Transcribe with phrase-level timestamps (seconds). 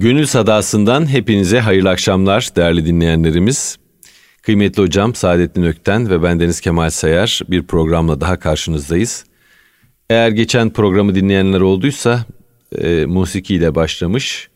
[0.00, 3.76] Gönül Sadası'ndan hepinize hayırlı akşamlar değerli dinleyenlerimiz.
[4.42, 9.24] Kıymetli hocam Saadettin Ökten ve bendeniz Kemal Sayar bir programla daha karşınızdayız.
[10.10, 12.24] Eğer geçen programı dinleyenler olduysa
[12.78, 14.48] e, musiki ile başlamış,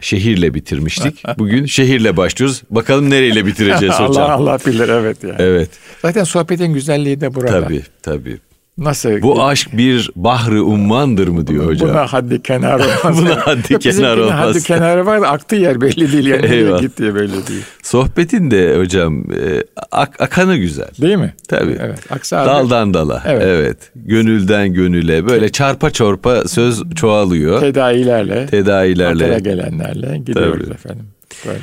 [0.00, 1.22] şehirle bitirmiştik.
[1.38, 2.62] Bugün şehirle başlıyoruz.
[2.70, 4.24] Bakalım nereyle bitireceğiz hocam.
[4.24, 5.36] Allah Allah bilir evet yani.
[5.38, 5.70] Evet.
[6.02, 7.60] Zaten sohbetin güzelliği de burada.
[7.60, 8.38] Tabii tabii.
[8.78, 9.22] Nasıl?
[9.22, 11.88] Bu aşk bir bahri ummandır mı diyor hocam.
[11.90, 13.18] Buna haddi kenar olmaz.
[13.18, 14.34] Buna haddi kenar olmaz.
[14.38, 16.26] Haddi kenarı var da aktığı yer belli değil.
[16.26, 16.80] Yani nereye Eyvallah.
[16.80, 17.62] gittiği belli değil.
[17.82, 20.88] Sohbetin de hocam e, ak- akanı güzel.
[21.00, 21.34] Değil mi?
[21.48, 21.76] Tabii.
[21.80, 21.98] Evet.
[22.10, 23.22] Halde- Daldan dala.
[23.26, 23.42] Evet.
[23.46, 23.76] Evet.
[23.94, 27.60] Gönülden gönüle böyle çarpa çorpa söz çoğalıyor.
[27.60, 29.24] Tedavilerle, Tedavilerle.
[29.24, 30.74] otele gelenlerle gidiyoruz Tabii.
[30.74, 31.04] efendim.
[31.46, 31.58] Böyle.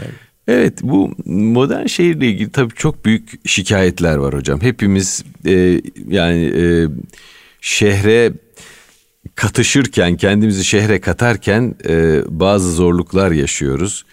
[0.48, 4.62] Evet bu modern şehirle ilgili tabii çok büyük şikayetler var hocam.
[4.62, 6.88] Hepimiz e, yani e,
[7.62, 8.34] şehre
[9.36, 14.05] katışırken kendimizi şehre katarken e, bazı zorluklar yaşıyoruz.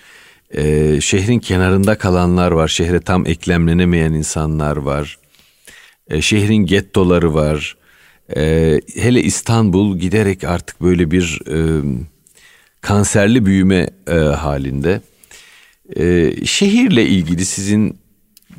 [0.50, 2.68] E, şehrin kenarında kalanlar var.
[2.68, 5.18] Şehre tam eklemlenemeyen insanlar var.
[6.08, 7.76] E, şehrin gettoları var.
[8.36, 11.82] E, hele İstanbul giderek artık böyle bir e,
[12.80, 15.00] kanserli büyüme e, halinde.
[15.96, 17.96] E, şehirle ilgili sizin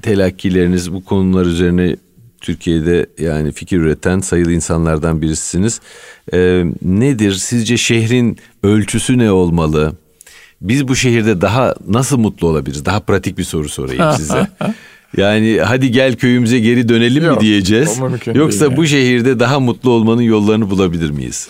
[0.01, 1.95] telakkileriniz bu konular üzerine
[2.41, 5.81] Türkiye'de yani fikir üreten sayılı insanlardan birisiniz.
[6.33, 9.93] E, nedir sizce şehrin ölçüsü ne olmalı?
[10.61, 12.85] Biz bu şehirde daha nasıl mutlu olabiliriz?
[12.85, 14.47] Daha pratik bir soru sorayım size.
[15.17, 17.99] Yani hadi gel köyümüze geri dönelim mi Yok, diyeceğiz?
[18.01, 21.49] o mümkün Yoksa bu şehirde daha mutlu olmanın yollarını bulabilir miyiz?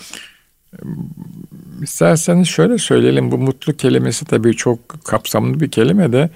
[1.84, 3.30] İsterseniz şöyle söyleyelim.
[3.30, 6.30] Bu mutlu kelimesi tabii çok kapsamlı bir kelime de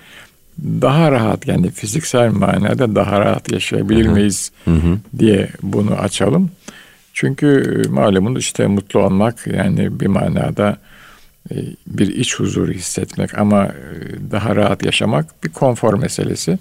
[0.62, 4.52] daha rahat yani fiziksel manada daha rahat yaşayabilir miyiz
[5.18, 6.50] diye bunu açalım.
[7.12, 10.76] Çünkü malumunuz işte mutlu olmak yani bir manada
[11.50, 11.54] e,
[11.86, 13.72] bir iç huzuru hissetmek ama e,
[14.30, 16.58] daha rahat yaşamak bir konfor meselesi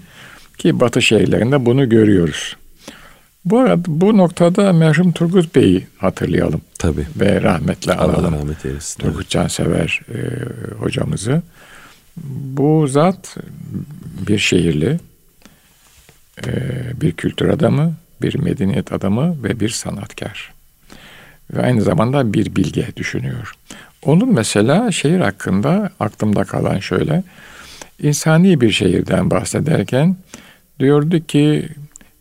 [0.57, 2.55] ki Batı şehirlerinde bunu görüyoruz.
[3.49, 7.07] Bu arada bu noktada merhum Turgut Bey'i hatırlayalım Tabii.
[7.15, 8.33] ve rahmetle Allah analım.
[8.33, 9.03] rahmet eylesin.
[9.03, 10.19] Turgut Cansever e,
[10.75, 11.41] hocamızı.
[12.57, 13.37] Bu zat
[14.27, 14.99] bir şehirli,
[16.45, 16.51] e,
[17.01, 20.53] bir kültür adamı, bir medeniyet adamı ve bir sanatkar.
[21.53, 23.53] Ve aynı zamanda bir bilge düşünüyor.
[24.05, 27.23] Onun mesela şehir hakkında aklımda kalan şöyle,
[28.01, 30.17] insani bir şehirden bahsederken
[30.79, 31.69] diyordu ki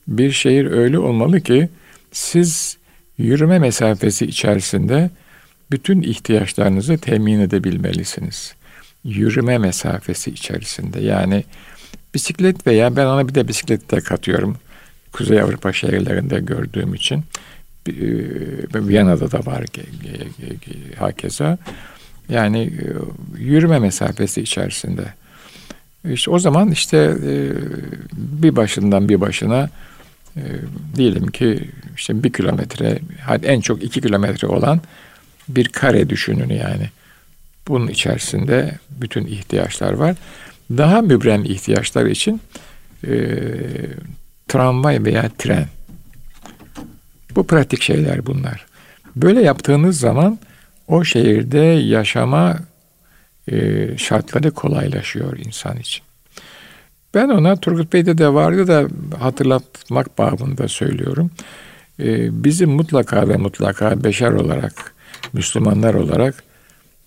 [0.09, 1.69] bir şehir öyle olmalı ki
[2.13, 2.77] siz
[3.19, 5.11] yürüme mesafesi içerisinde
[5.71, 8.55] bütün ihtiyaçlarınızı temin edebilmelisiniz.
[9.05, 11.45] Yürüme mesafesi içerisinde yani
[12.15, 14.57] bisiklet veya ben ona bir de bisiklet de katıyorum.
[15.13, 17.25] Kuzey Avrupa şehirlerinde gördüğüm için
[17.89, 17.95] e,
[18.75, 19.65] Viyana'da da var
[20.99, 21.59] hakeza.
[22.29, 22.87] Yani e,
[23.39, 25.05] yürüme mesafesi içerisinde.
[26.11, 26.97] İşte o zaman işte
[27.27, 27.53] e,
[28.13, 29.71] bir başından bir başına
[30.37, 30.43] e,
[30.97, 34.81] diyelim ki işte bir kilometre, hadi en çok iki kilometre olan
[35.49, 36.91] bir kare düşünün yani.
[37.69, 40.17] Bunun içerisinde bütün ihtiyaçlar var.
[40.71, 42.41] Daha mübrem ihtiyaçlar için
[43.07, 43.13] e,
[44.49, 45.67] tramvay veya tren.
[47.35, 48.67] Bu pratik şeyler bunlar.
[49.17, 50.39] Böyle yaptığınız zaman
[50.89, 52.59] o şehirde yaşama
[53.53, 56.06] e, şartları kolaylaşıyor insan için.
[57.17, 58.89] Ben ona Turgut Bey'de de vardı da
[59.19, 61.31] hatırlatmak babında söylüyorum.
[62.01, 64.95] E, bizim mutlaka ve mutlaka beşer olarak,
[65.33, 66.45] Müslümanlar olarak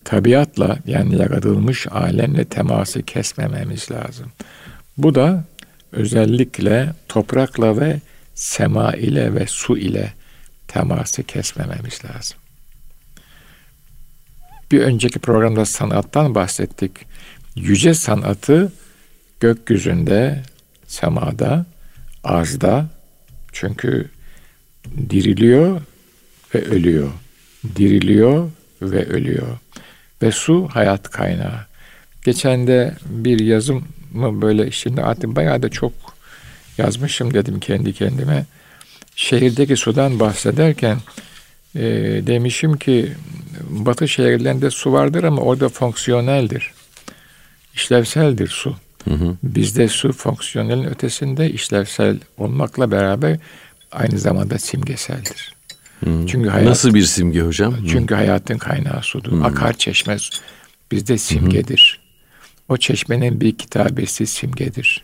[0.03, 4.25] tabiatla yani yaratılmış alemle teması kesmememiz lazım.
[4.97, 5.43] Bu da
[5.91, 7.99] özellikle toprakla ve
[8.35, 10.13] sema ile ve su ile
[10.67, 12.37] teması kesmememiz lazım.
[14.71, 16.91] Bir önceki programda sanattan bahsettik.
[17.55, 18.71] Yüce sanatı
[19.39, 20.43] gökyüzünde,
[20.87, 21.65] semada,
[22.23, 22.89] arzda
[23.51, 24.09] çünkü
[25.09, 25.81] diriliyor
[26.55, 27.11] ve ölüyor.
[27.75, 28.49] Diriliyor
[28.81, 29.57] ve ölüyor.
[30.21, 31.65] Ve su hayat kaynağı.
[32.25, 35.93] Geçen de bir yazım mı böyle şimdi artık bayağı da çok
[36.77, 38.45] yazmışım dedim kendi kendime.
[39.15, 40.97] Şehirdeki sudan bahsederken
[41.75, 41.81] e,
[42.27, 43.13] demişim ki
[43.69, 46.71] batı şehirlerinde su vardır ama orada fonksiyoneldir.
[47.73, 48.75] İşlevseldir su.
[49.05, 49.35] Hı hı.
[49.43, 53.37] Bizde su fonksiyonelin ötesinde işlevsel olmakla beraber
[53.91, 55.53] aynı zamanda simgeseldir.
[56.03, 56.25] Hı.
[56.27, 57.75] Çünkü hayat, Nasıl bir simge hocam?
[57.91, 59.41] çünkü hayatın kaynağı sudur.
[59.43, 60.17] Akar çeşme
[60.91, 61.99] bizde simgedir.
[62.69, 65.03] O çeşmenin bir kitabesi simgedir.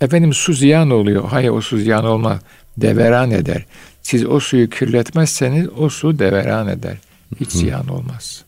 [0.00, 1.24] Efendim su ziyan oluyor.
[1.28, 2.40] Hayır o su ziyan olmaz.
[2.76, 3.64] Deveran eder.
[4.02, 6.96] Siz o suyu kirletmezseniz o su deveran eder.
[7.40, 8.44] Hiç ziyan olmaz.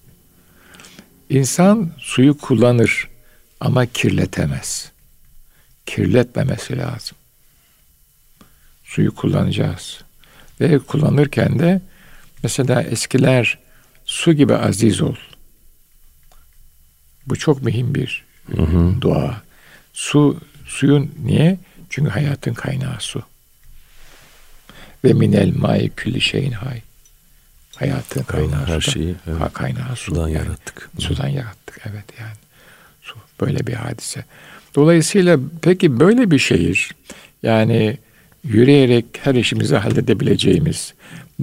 [1.31, 3.08] İnsan suyu kullanır
[3.62, 4.91] ama kirletemez.
[5.87, 7.17] Kirletmemesi lazım.
[8.85, 10.00] Suyu kullanacağız.
[10.61, 11.81] Ve kullanırken de
[12.43, 13.59] mesela eskiler
[14.05, 15.14] su gibi aziz ol.
[17.26, 18.25] Bu çok mühim bir
[18.56, 19.00] hı hı.
[19.00, 19.43] dua.
[19.93, 21.59] Su, suyun niye?
[21.91, 23.23] Çünkü hayatın kaynağı su.
[25.05, 26.81] Ve minel mai külli şeyin hay.
[27.76, 29.53] Hayatın kaynağı Her şeyi evet.
[29.53, 30.05] kaynağı su.
[30.05, 30.47] Sudan yani.
[30.47, 30.91] yarattık.
[30.99, 32.42] Sudan yarattık evet yani.
[33.47, 34.25] Böyle bir hadise.
[34.75, 36.91] Dolayısıyla peki böyle bir şehir
[37.43, 37.99] yani
[38.44, 40.94] yürüyerek her işimizi halledebileceğimiz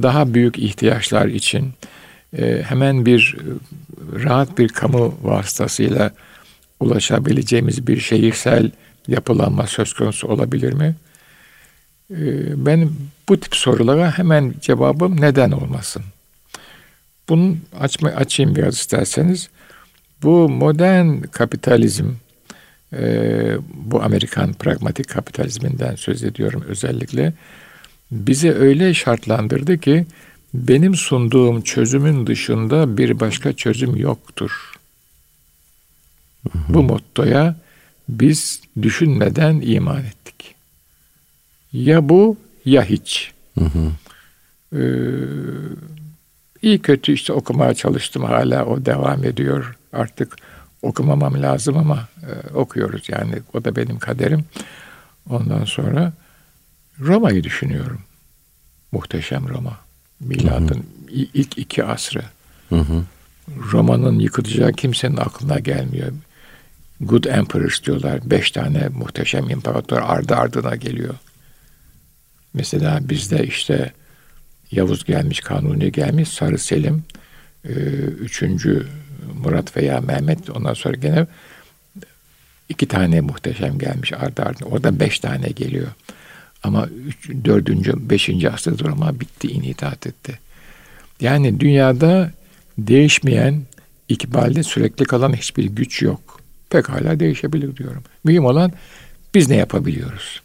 [0.01, 1.73] daha büyük ihtiyaçlar için
[2.37, 6.11] e, hemen bir e, rahat bir kamu vasıtasıyla
[6.79, 8.71] ulaşabileceğimiz bir şehirsel
[9.07, 10.95] yapılanma söz konusu olabilir mi?
[12.11, 12.17] E,
[12.65, 12.89] ben
[13.29, 16.03] bu tip sorulara hemen cevabım neden olmasın?
[17.29, 19.49] Bunu açma, açayım biraz isterseniz.
[20.23, 22.05] Bu modern kapitalizm,
[22.93, 27.33] e, bu Amerikan pragmatik kapitalizminden söz ediyorum özellikle,
[28.11, 30.05] bize öyle şartlandırdı ki
[30.53, 34.71] benim sunduğum çözümün dışında bir başka çözüm yoktur.
[36.51, 36.73] Hı hı.
[36.73, 37.55] Bu mottoya
[38.09, 40.55] biz düşünmeden iman ettik.
[41.73, 43.31] Ya bu ya hiç.
[43.59, 43.91] Hı hı.
[44.75, 44.81] Ee,
[46.61, 49.75] iyi kötü işte okumaya çalıştım hala o devam ediyor.
[49.93, 50.35] Artık
[50.81, 54.45] okumamam lazım ama e, okuyoruz yani o da benim kaderim.
[55.29, 56.13] Ondan sonra
[56.99, 58.01] Roma'yı düşünüyorum.
[58.91, 59.77] Muhteşem Roma.
[60.19, 61.27] Miladın hı hı.
[61.33, 62.23] ilk iki asrı.
[62.69, 63.03] Hı hı.
[63.71, 66.11] Roma'nın yıkılacağı kimsenin aklına gelmiyor.
[67.01, 68.19] Good Emperors diyorlar.
[68.23, 71.15] Beş tane muhteşem imparator ardı ardına geliyor.
[72.53, 73.93] Mesela bizde işte
[74.71, 77.03] Yavuz gelmiş, Kanuni gelmiş, Sarı Selim,
[77.65, 78.87] e, üçüncü
[79.43, 81.27] Murat veya Mehmet ondan sonra gene
[82.69, 84.67] iki tane muhteşem gelmiş ardı ardına.
[84.67, 85.87] Orada beş tane geliyor.
[86.63, 90.39] Ama üç, dördüncü, beşinci asırda Roma bitti, inhitat etti.
[91.21, 92.31] Yani dünyada
[92.77, 93.61] değişmeyen,
[94.09, 96.41] ikbalde sürekli kalan hiçbir güç yok.
[96.69, 98.03] Pekala değişebilir diyorum.
[98.23, 98.73] Mühim olan
[99.33, 100.41] biz ne yapabiliyoruz?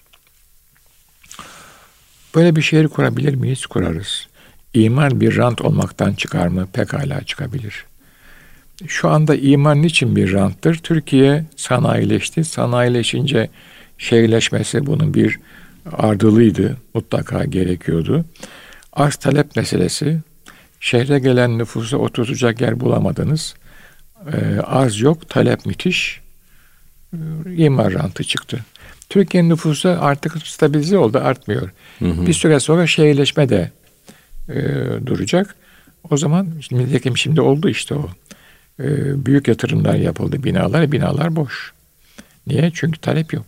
[2.35, 3.67] Böyle bir şehir kurabilir miyiz?
[3.67, 4.27] Kurarız.
[4.75, 6.69] İman bir rant olmaktan çıkar mı?
[6.73, 7.85] Pekala çıkabilir.
[8.87, 10.75] Şu anda iman niçin bir ranttır?
[10.75, 12.45] Türkiye sanayileşti.
[12.45, 13.51] Sanayileşince
[13.99, 15.39] şehirleşmesi bunun bir
[15.93, 16.77] ardılıydı.
[16.95, 18.25] Mutlaka gerekiyordu.
[18.93, 20.21] Arz talep meselesi.
[20.81, 23.55] Şehre gelen nüfusa oturtacak yer bulamadınız.
[24.33, 26.21] Ee, arz yok, talep müthiş.
[27.13, 27.17] Ee,
[27.57, 28.65] imar rantı çıktı.
[29.09, 31.71] Türkiye'nin nüfusu artık stabilize oldu, artmıyor.
[31.99, 32.27] Hı hı.
[32.27, 33.71] Bir süre sonra şehirleşme de
[34.49, 34.63] e,
[35.07, 35.57] duracak.
[36.11, 38.09] O zaman şimdi, şimdi oldu işte o.
[38.81, 38.87] E,
[39.27, 41.73] büyük yatırımlar yapıldı binalar, binalar boş.
[42.47, 42.71] Niye?
[42.75, 43.47] Çünkü talep yok.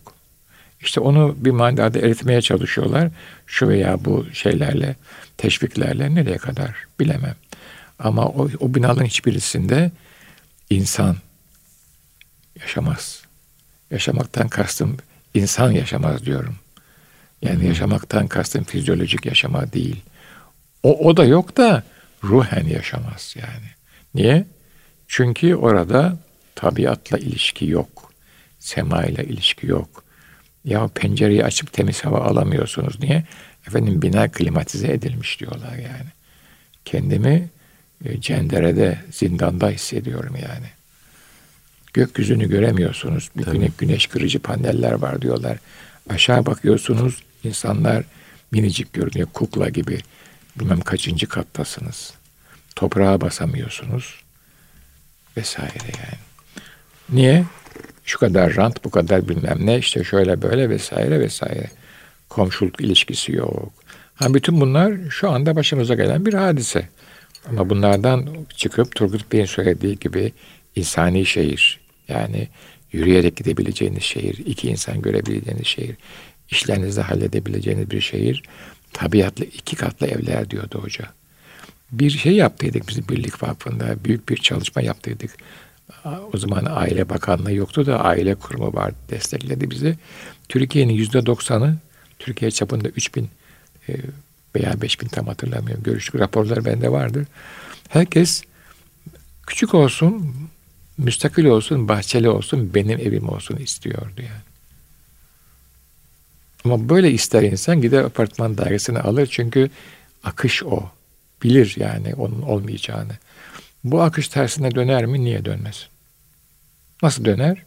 [0.81, 3.11] İşte onu bir manada eritmeye çalışıyorlar.
[3.47, 4.97] Şu veya bu şeylerle,
[5.37, 7.37] teşviklerle nereye kadar bilemem.
[7.99, 9.91] Ama o, o binaların hiçbirisinde
[10.71, 11.17] insan
[12.61, 13.23] yaşamaz.
[13.91, 14.97] Yaşamaktan kastım
[15.35, 16.57] insan yaşamaz diyorum.
[17.43, 17.67] Yani hmm.
[17.67, 20.03] yaşamaktan kastım fizyolojik yaşama değil.
[20.83, 21.83] O, o da yok da
[22.25, 23.71] ruhen yaşamaz yani.
[24.15, 24.47] Niye?
[25.09, 26.17] Çünkü orada
[26.55, 28.13] tabiatla ilişki yok.
[28.59, 30.05] Sema ile ilişki yok.
[30.65, 33.01] Ya pencereyi açıp temiz hava alamıyorsunuz.
[33.01, 33.25] Niye?
[33.69, 36.11] Efendim bina klimatize edilmiş diyorlar yani.
[36.85, 37.49] Kendimi
[38.05, 40.67] e, cenderede, zindanda hissediyorum yani.
[41.93, 43.31] Gökyüzünü göremiyorsunuz.
[43.37, 45.59] Bir güne, güneş kırıcı paneller var diyorlar.
[46.11, 48.05] Aşağı bakıyorsunuz insanlar
[48.51, 49.29] minicik görünüyor.
[49.33, 49.99] Kukla gibi.
[50.61, 52.15] Bilmem kaçıncı kattasınız.
[52.77, 54.26] Toprağa basamıyorsunuz.
[55.37, 56.19] Vesaire yani.
[57.13, 57.45] Niye?
[58.05, 61.71] Şu kadar rant, bu kadar bilmem ne, işte şöyle böyle vesaire vesaire.
[62.29, 63.73] Komşuluk ilişkisi yok.
[64.15, 66.89] Ha, bütün bunlar şu anda başımıza gelen bir hadise.
[67.49, 70.33] Ama bunlardan çıkıp Turgut Bey'in söylediği gibi
[70.77, 72.49] insani şehir, yani
[72.93, 75.97] yürüyerek gidebileceğiniz şehir, iki insan görebileceğiniz şehir,
[76.51, 78.43] işlerinizde halledebileceğiniz bir şehir,
[78.93, 81.05] tabiatlı iki katlı evler diyordu hoca.
[81.93, 85.31] Bir şey yaptıydık biz Birlik Vakfı'nda, büyük bir çalışma yaptıydık.
[86.33, 89.97] O zaman Aile Bakanlığı yoktu da aile kurumu vardı, destekledi bizi.
[90.49, 91.77] Türkiye'nin yüzde doksanı,
[92.19, 93.31] Türkiye çapında 3000
[93.89, 93.97] e,
[94.57, 95.83] veya 5000 tam hatırlamıyorum.
[95.83, 97.27] Görüştük raporlar bende vardır.
[97.89, 98.43] Herkes
[99.47, 100.35] küçük olsun,
[100.99, 104.47] müstakil olsun, bahçeli olsun, benim evim olsun istiyordu yani.
[106.65, 109.71] Ama böyle ister insan gider apartman dairesini alır çünkü
[110.25, 110.91] akış o.
[111.43, 113.13] Bilir yani onun olmayacağını.
[113.85, 115.25] Bu akış tersine döner mi?
[115.25, 115.89] Niye dönmez?
[117.03, 117.63] Nasıl döner?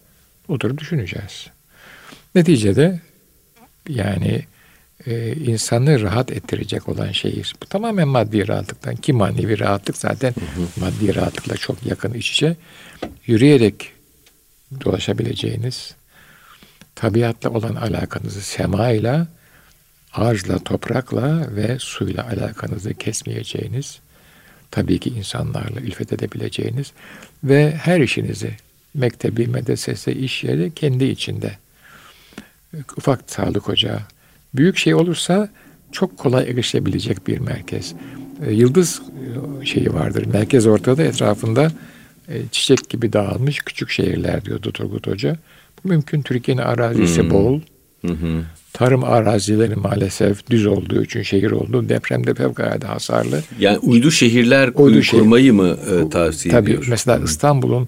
[0.48, 1.48] Oturup düşüneceğiz.
[2.36, 3.00] Neticede
[3.90, 4.46] yani
[5.06, 7.56] e, insanı rahat ettirecek olan şehir.
[7.62, 10.86] Bu tamamen maddi rahatlıktan ki manevi rahatlık zaten hı hı.
[10.86, 12.56] maddi rahatlıkla çok yakın iç içe.
[13.28, 13.92] Yürüyerek
[14.86, 15.96] dolaşabileceğiniz,
[16.96, 19.28] tabiatla olan alakanızı semayla,
[20.14, 24.00] ağaçla, toprakla ve suyla alakanızı kesmeyeceğiniz,
[24.72, 26.92] tabii ki insanlarla ilfet edebileceğiniz
[27.44, 28.52] ve her işinizi
[28.94, 31.58] mektebi, medresesi, iş yeri kendi içinde
[32.98, 34.00] ufak sağlık ocağı,
[34.54, 35.50] büyük şey olursa
[35.92, 37.94] çok kolay erişilebilecek bir merkez.
[38.46, 39.02] E, yıldız
[39.62, 40.26] e, şeyi vardır.
[40.26, 41.72] Merkez ortada etrafında
[42.28, 45.38] e, çiçek gibi dağılmış küçük şehirler diyordu Turgut Hoca.
[45.84, 46.22] Bu mümkün.
[46.22, 47.30] Türkiye'nin arazisi hmm.
[47.30, 47.62] bol.
[48.02, 48.44] Hmm.
[48.74, 51.90] Tarım arazileri maalesef düz olduğu için şehir oldu.
[51.90, 53.44] Depremde fevkalade hasarlı.
[53.60, 55.52] Yani uydu şehirler uydu kurmayı şehir.
[55.52, 56.86] mı e, tavsiye Tabii, ediyor?
[56.90, 57.20] Mesela.
[57.24, 57.88] İstanbul'un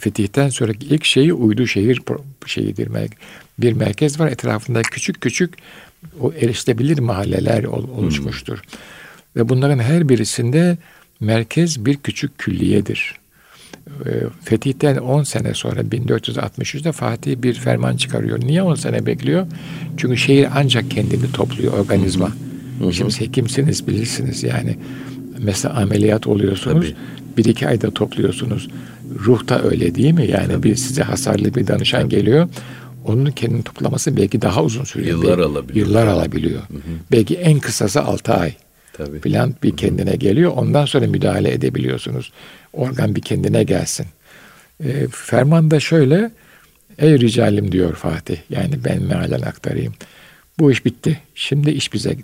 [0.00, 2.02] Fetih'ten sonraki ilk şeyi uydu şehir
[2.46, 2.88] şeyidir.
[3.58, 5.54] Bir merkez var etrafında küçük küçük
[6.20, 8.58] o erişilebilir mahalleler oluşmuştur.
[8.58, 8.80] Hmm.
[9.36, 10.78] Ve bunların her birisinde
[11.20, 13.19] merkez bir küçük külliyedir.
[14.06, 14.10] Ee,
[14.44, 18.40] Fetih'ten 10 sene sonra 1463'te Fatih bir ferman çıkarıyor.
[18.40, 19.46] Niye 10 sene bekliyor?
[19.96, 22.28] Çünkü şehir ancak kendini topluyor organizma.
[22.78, 22.92] Hı hı.
[22.92, 24.76] Şimdi hekimsiniz bilirsiniz yani.
[25.38, 26.86] Mesela ameliyat oluyorsunuz.
[26.86, 27.36] Tabii.
[27.36, 28.68] Bir iki ayda topluyorsunuz.
[29.26, 30.26] Ruh da öyle değil mi?
[30.26, 30.62] Yani Tabii.
[30.62, 32.10] bir size hasarlı bir danışan Tabii.
[32.10, 32.48] geliyor.
[33.04, 35.18] Onun kendini toplaması belki daha uzun sürüyor.
[35.18, 35.86] Yıllar belki, alabiliyor.
[35.86, 36.60] Yıllar alabiliyor.
[36.60, 36.80] Hı hı.
[37.12, 38.52] Belki en kısası 6 ay.
[38.92, 39.20] Tabii.
[39.20, 40.52] Plant bir kendine geliyor.
[40.56, 42.32] Ondan sonra müdahale edebiliyorsunuz.
[42.72, 44.06] Organ bir kendine gelsin.
[44.84, 46.30] E, ferman şöyle.
[46.98, 48.38] Ey ricalim diyor Fatih.
[48.50, 49.94] Yani ben mealen aktarayım.
[50.58, 51.20] Bu iş bitti.
[51.34, 52.16] Şimdi iş bize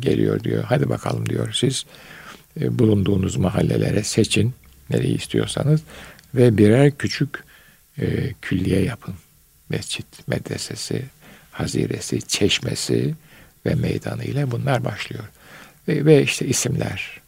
[0.00, 0.64] geliyor diyor.
[0.64, 1.52] Hadi bakalım diyor.
[1.52, 1.84] Siz
[2.60, 4.54] e, bulunduğunuz mahallelere seçin.
[4.90, 5.80] Nereyi istiyorsanız.
[6.34, 7.44] Ve birer küçük
[7.98, 9.14] e, külliye yapın.
[9.68, 11.02] Mescit, medresesi,
[11.50, 13.14] haziresi, çeşmesi
[13.66, 15.24] ve meydanı ile bunlar başlıyor.
[15.88, 17.20] Ve, ve işte isimler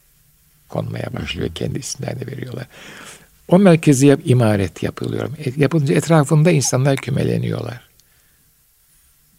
[0.72, 1.48] konmaya başlıyor.
[1.54, 2.66] Kendi isimlerini veriyorlar.
[3.48, 5.30] O merkezi yap, imaret yapılıyor.
[5.38, 7.80] E, yapılınca etrafında insanlar kümeleniyorlar.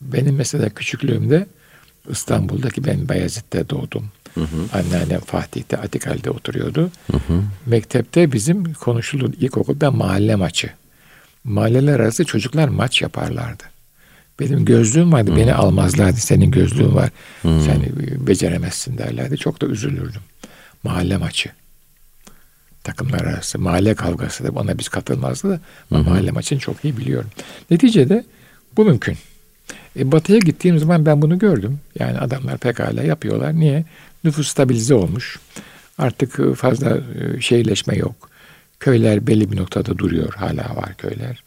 [0.01, 1.47] Benim mesela küçüklüğümde
[2.09, 4.11] İstanbul'daki ben Bayezid'de doğdum.
[4.33, 4.57] Hı hı.
[4.73, 6.91] Anneannem Fatih'te Atikal'de oturuyordu.
[7.11, 7.41] Hı hı.
[7.65, 10.69] Mektepte bizim konuşuldu ilkokulda mahalle maçı.
[11.43, 13.63] Mahalleler arası çocuklar maç yaparlardı.
[14.39, 15.31] Benim gözlüğüm vardı.
[15.31, 15.37] Hmm.
[15.37, 16.17] Beni almazlardı.
[16.17, 17.09] Senin gözlüğün var.
[17.41, 17.61] Hmm.
[17.61, 17.81] Sen
[18.27, 19.37] beceremezsin derlerdi.
[19.37, 20.21] Çok da üzülürdüm.
[20.83, 21.49] Mahalle maçı.
[22.83, 23.59] Takımlar arası.
[23.59, 25.59] Mahalle kavgası da ona biz katılmazdı da.
[25.91, 27.29] Ama mahalle maçını çok iyi biliyorum.
[27.71, 28.25] Neticede
[28.77, 29.17] bu mümkün.
[29.99, 31.79] E, batı'ya gittiğim zaman ben bunu gördüm.
[31.99, 33.55] Yani adamlar pekala yapıyorlar.
[33.59, 33.85] Niye?
[34.23, 35.39] Nüfus stabilize olmuş.
[35.97, 38.29] Artık fazla e, şeyleşme yok.
[38.79, 40.33] Köyler belli bir noktada duruyor.
[40.33, 41.43] Hala var köyler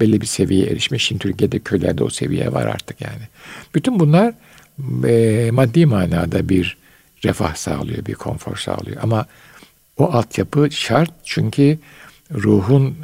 [0.00, 1.04] belli bir seviyeye erişmiş.
[1.04, 3.22] Şimdi Türkiye'de köylerde o seviye var artık yani.
[3.74, 4.34] Bütün bunlar
[5.08, 6.76] e, maddi manada bir
[7.24, 9.02] refah sağlıyor, bir konfor sağlıyor.
[9.02, 9.26] Ama
[9.96, 11.78] o altyapı şart çünkü
[12.34, 12.96] ruhun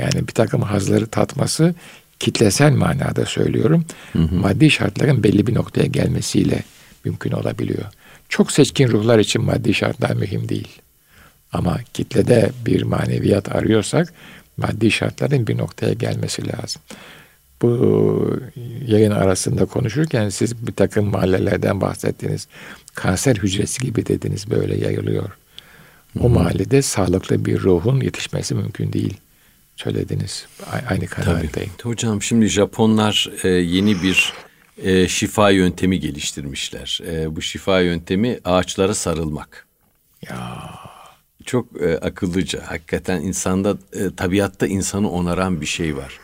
[0.00, 1.74] yani bir takım hazları tatması
[2.18, 3.84] kitlesel manada söylüyorum.
[4.12, 4.34] Hı hı.
[4.34, 6.62] Maddi şartların belli bir noktaya gelmesiyle
[7.04, 7.84] mümkün olabiliyor.
[8.28, 10.68] Çok seçkin ruhlar için maddi şartlar mühim değil.
[11.52, 14.12] Ama kitlede bir maneviyat arıyorsak
[14.56, 16.82] maddi şartların bir noktaya gelmesi lazım.
[17.62, 18.40] Bu
[18.86, 22.48] yayın arasında konuşurken siz bir takım mahallelerden bahsettiniz.
[22.94, 25.30] Kanser hücresi gibi dediniz böyle yayılıyor.
[26.20, 26.34] O hmm.
[26.34, 29.16] mahallede sağlıklı bir ruhun yetişmesi mümkün değil.
[29.76, 30.46] Söylediniz.
[30.88, 31.70] Aynı kanaatteyim.
[31.82, 34.32] Hocam şimdi Japonlar e, yeni bir
[34.82, 37.00] e, şifa yöntemi geliştirmişler.
[37.06, 39.66] E, bu şifa yöntemi ağaçlara sarılmak.
[40.28, 40.70] Ya
[41.44, 42.62] çok e, akıllıca.
[42.66, 46.18] Hakikaten insanda, e, tabiatta insanı onaran bir şey var.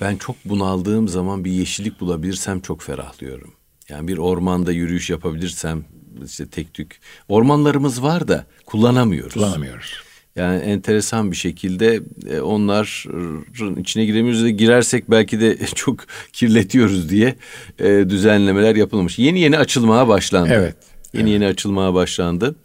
[0.00, 3.52] Ben çok bunaldığım zaman bir yeşillik bulabilirsem çok ferahlıyorum.
[3.88, 5.84] Yani bir ormanda yürüyüş yapabilirsem
[6.24, 7.00] işte tek tük.
[7.28, 9.34] Ormanlarımız var da kullanamıyoruz.
[9.34, 9.94] Kullanamıyoruz.
[10.36, 12.00] Yani enteresan bir şekilde
[12.30, 16.00] e, onların içine giremiyoruz da girersek belki de çok
[16.32, 17.36] kirletiyoruz diye
[17.78, 19.18] e, düzenlemeler yapılmış.
[19.18, 20.50] Yeni yeni açılmaya başlandı.
[20.52, 20.76] Evet.
[21.12, 21.32] Yeni evet.
[21.32, 22.56] yeni açılmaya başlandı.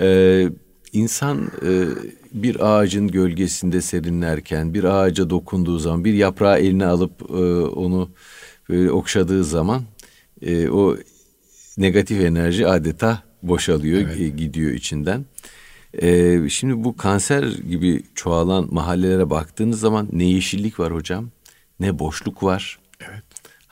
[0.00, 0.48] Ee,
[0.92, 1.70] İnsan e,
[2.32, 7.34] bir ağacın gölgesinde serinlerken, bir ağaca dokunduğu zaman, bir yaprağı eline alıp e,
[7.64, 8.10] onu
[8.68, 9.82] böyle okşadığı zaman
[10.42, 10.96] e, o
[11.78, 14.20] negatif enerji adeta boşalıyor, evet.
[14.20, 15.24] e, gidiyor içinden.
[16.02, 21.30] E, şimdi bu kanser gibi çoğalan mahallelere baktığınız zaman ne yeşillik var hocam,
[21.80, 22.78] ne boşluk var.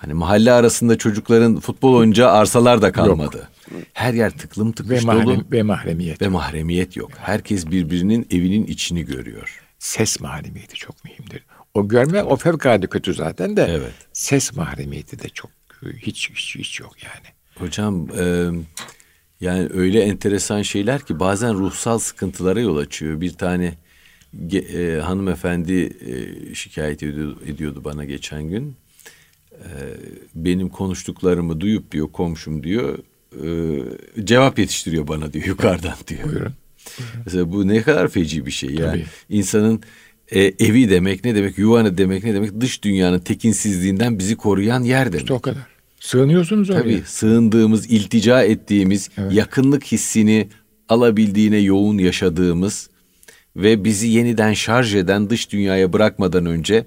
[0.00, 0.06] Evet.
[0.06, 3.48] Hani mahalle arasında çocukların futbol oynayacağı arsalar da kalmadı.
[3.92, 6.22] Her yer tıklım tıkış Ve, dolu mahrem, ve mahremiyet.
[6.22, 7.10] ve mahremiyet yok.
[7.18, 9.60] Herkes birbirinin evinin içini görüyor.
[9.78, 11.44] Ses mahremiyeti çok mühimdir.
[11.74, 13.92] O görme o fevkalade kötü zaten de Evet.
[14.12, 15.50] ses mahremiyeti de çok
[16.02, 17.26] hiç hiç, hiç yok yani.
[17.58, 18.48] Hocam e,
[19.40, 23.20] yani öyle enteresan şeyler ki bazen ruhsal sıkıntılara yol açıyor.
[23.20, 23.74] Bir tane
[24.52, 28.76] e, hanımefendi e, şikayet ediyordu, ediyordu bana geçen gün.
[29.60, 29.70] E,
[30.34, 32.98] benim konuştuklarımı duyup diyor komşum diyor
[33.32, 36.24] e, cevap yetiştiriyor bana diyor yukarıdan diyor.
[36.24, 36.52] Buyurun.
[37.24, 38.90] Mesela bu ne kadar feci bir şey yani.
[38.90, 39.04] Tabii.
[39.28, 39.80] İnsanın
[40.30, 45.06] e, evi demek ne demek, yuvanı demek ne demek, dış dünyanın tekinsizliğinden bizi koruyan yer
[45.06, 45.20] demek.
[45.20, 45.66] İşte o kadar.
[46.00, 46.82] Sığınıyorsunuz oraya.
[46.82, 50.48] Tabii sığındığımız, iltica ettiğimiz, yakınlık hissini
[50.88, 52.90] alabildiğine yoğun yaşadığımız
[53.56, 56.86] ve bizi yeniden şarj eden dış dünyaya bırakmadan önce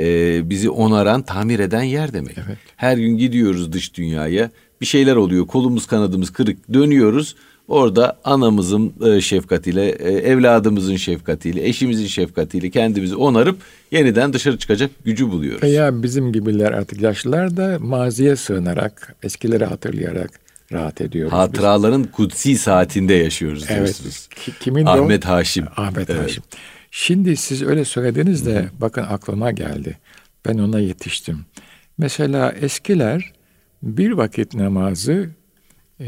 [0.00, 2.36] e, bizi onaran, tamir eden yer demek.
[2.46, 2.58] Evet.
[2.76, 7.36] Her gün gidiyoruz dış dünyaya, bir şeyler oluyor, kolumuz kanadımız kırık, dönüyoruz.
[7.68, 13.56] Orada anamızın e, şefkatiyle, e, evladımızın şefkatiyle, eşimizin şefkatiyle kendimizi onarıp
[13.90, 15.62] yeniden dışarı çıkacak gücü buluyoruz.
[15.62, 20.30] Veya bizim gibiler artık yaşlılar da maziye sığınarak, eskileri hatırlayarak
[20.72, 21.32] rahat ediyoruz.
[21.32, 21.38] biz.
[21.38, 23.76] Hatıraların kutsi saatinde yaşıyoruz Evet.
[23.84, 24.26] diyorsunuz.
[24.44, 24.92] Ki- Kimin de o?
[24.92, 25.64] Ahmet Haşim.
[25.76, 26.22] Ahmet Evet.
[26.22, 26.42] Haşim.
[26.96, 29.98] Şimdi siz öyle söylediniz de bakın aklıma geldi.
[30.46, 31.38] Ben ona yetiştim.
[31.98, 33.32] Mesela eskiler
[33.82, 35.30] bir vakit namazı
[36.00, 36.06] e,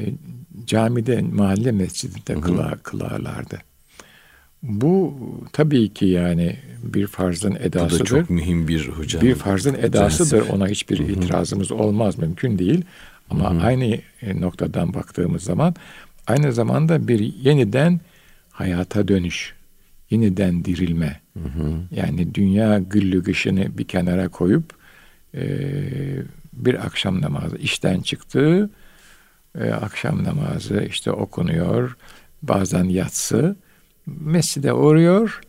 [0.65, 3.59] camide, mahalle mescidinde kıla, kılarlardı.
[4.63, 5.19] Bu
[5.53, 8.05] tabii ki yani bir farzın Bu da edasıdır.
[8.05, 9.23] çok mühim bir hocam.
[9.23, 10.49] bir farzın edasıdır.
[10.49, 12.85] Ona hiçbir itirazımız olmaz, mümkün değil.
[13.31, 15.75] Ama aynı e, noktadan baktığımız zaman
[16.27, 18.01] aynı zamanda bir yeniden
[18.51, 19.55] hayata dönüş,
[20.11, 21.21] yeniden dirilme.
[21.91, 24.75] Yani dünya güllü gışını bir kenara koyup
[25.35, 25.47] e,
[26.53, 28.71] bir akşam namazı işten çıktı,
[29.61, 31.97] e, akşam namazı işte okunuyor,
[32.43, 33.57] bazen yatsı,
[34.07, 35.41] mescide uğruyor,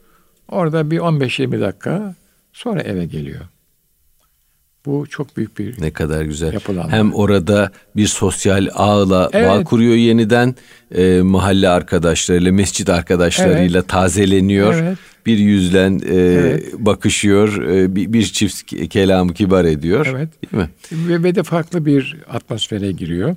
[0.48, 2.16] orada bir 15-20 dakika
[2.54, 3.42] sonra eve geliyor.
[4.88, 6.54] Bu çok büyük bir Ne kadar güzel.
[6.54, 6.92] Yapılanlar.
[6.92, 9.66] Hem orada bir sosyal ağla bağ Evet.
[9.66, 10.56] kuruyor yeniden.
[10.96, 14.74] E, mahalle arkadaşlarıyla, mescit arkadaşlarıyla tazeleniyor.
[14.74, 14.98] Evet.
[15.26, 16.74] Bir yüzlen e, Evet.
[16.78, 17.64] bakışıyor.
[17.64, 20.08] e, bir, bir çift ke- kelamı kibar ediyor.
[20.12, 20.30] Evet.
[20.44, 20.70] Değil mi?
[20.92, 23.36] ve, ve de farklı bir atmosfere giriyor.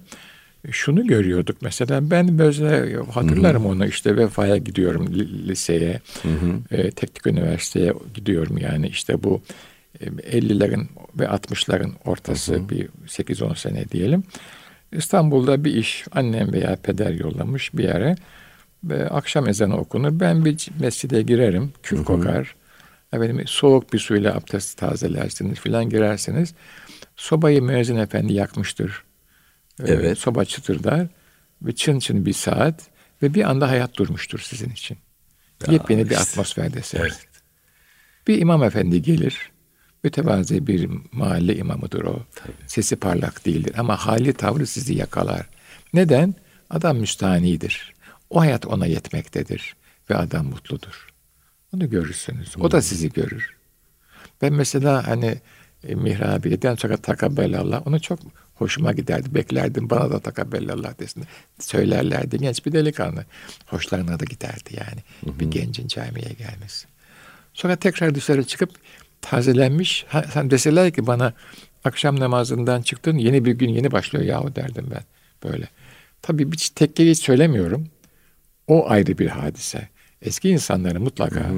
[0.70, 6.00] Şunu görüyorduk mesela ben böyle hatırlarım onu işte vefaya gidiyorum li- liseye,
[6.70, 9.42] e, teknik üniversiteye gidiyorum yani işte bu e,
[10.00, 10.86] 50'lerin
[11.18, 14.24] ve 60'ların ortası bir 8-10 sene diyelim.
[14.92, 18.16] İstanbul'da bir iş annem veya peder yollamış bir yere
[18.84, 20.20] ve akşam ezanı okunur.
[20.20, 22.54] Ben bir mescide girerim, kül kokar.
[23.12, 26.54] Efendim, soğuk bir suyla abdest tazelersiniz filan girersiniz.
[27.16, 29.04] Sobayı müezzin efendi yakmıştır.
[29.80, 30.18] Ee, Evet.
[30.18, 31.06] Soba çıtırdar
[31.62, 32.82] ve çın çın bir saat
[33.22, 34.98] ve bir anda hayat durmuştur sizin için.
[35.68, 36.22] Yepyeni bir işte.
[36.22, 37.02] atmosferdesiniz.
[37.04, 37.26] Evet.
[38.26, 39.50] Bir imam efendi gelir.
[40.04, 42.22] Mütevazi bir mahalle imamıdır o.
[42.66, 45.46] Sesi parlak değildir ama hali tavrı sizi yakalar.
[45.94, 46.34] Neden?
[46.70, 47.94] Adam müstahanidir.
[48.30, 49.76] O hayat ona yetmektedir
[50.10, 51.08] ve adam mutludur.
[51.74, 52.54] Onu görürsünüz.
[52.60, 53.56] O da sizi görür.
[54.42, 55.40] Ben mesela hani
[55.88, 58.18] e, mihrabiyeden sonra takabbelallah onu çok
[58.54, 59.34] hoşuma giderdi.
[59.34, 61.24] Beklerdim bana da takabbelallah desin.
[61.58, 62.38] Söylerlerdi.
[62.38, 63.24] Genç bir delikanlı.
[63.66, 65.00] Hoşlarına da giderdi yani.
[65.40, 66.86] Bir gencin camiye gelmesi.
[67.54, 68.70] Sonra tekrar dışarı çıkıp
[69.22, 70.06] tazelenmiş.
[70.08, 71.32] Ha, sen deseler ki bana
[71.84, 75.02] akşam namazından çıktın yeni bir gün yeni başlıyor yahu derdim ben
[75.50, 75.68] böyle.
[76.22, 77.88] Tabii bir tekkeyi hiç söylemiyorum.
[78.66, 79.88] O ayrı bir hadise.
[80.22, 81.50] Eski insanların mutlaka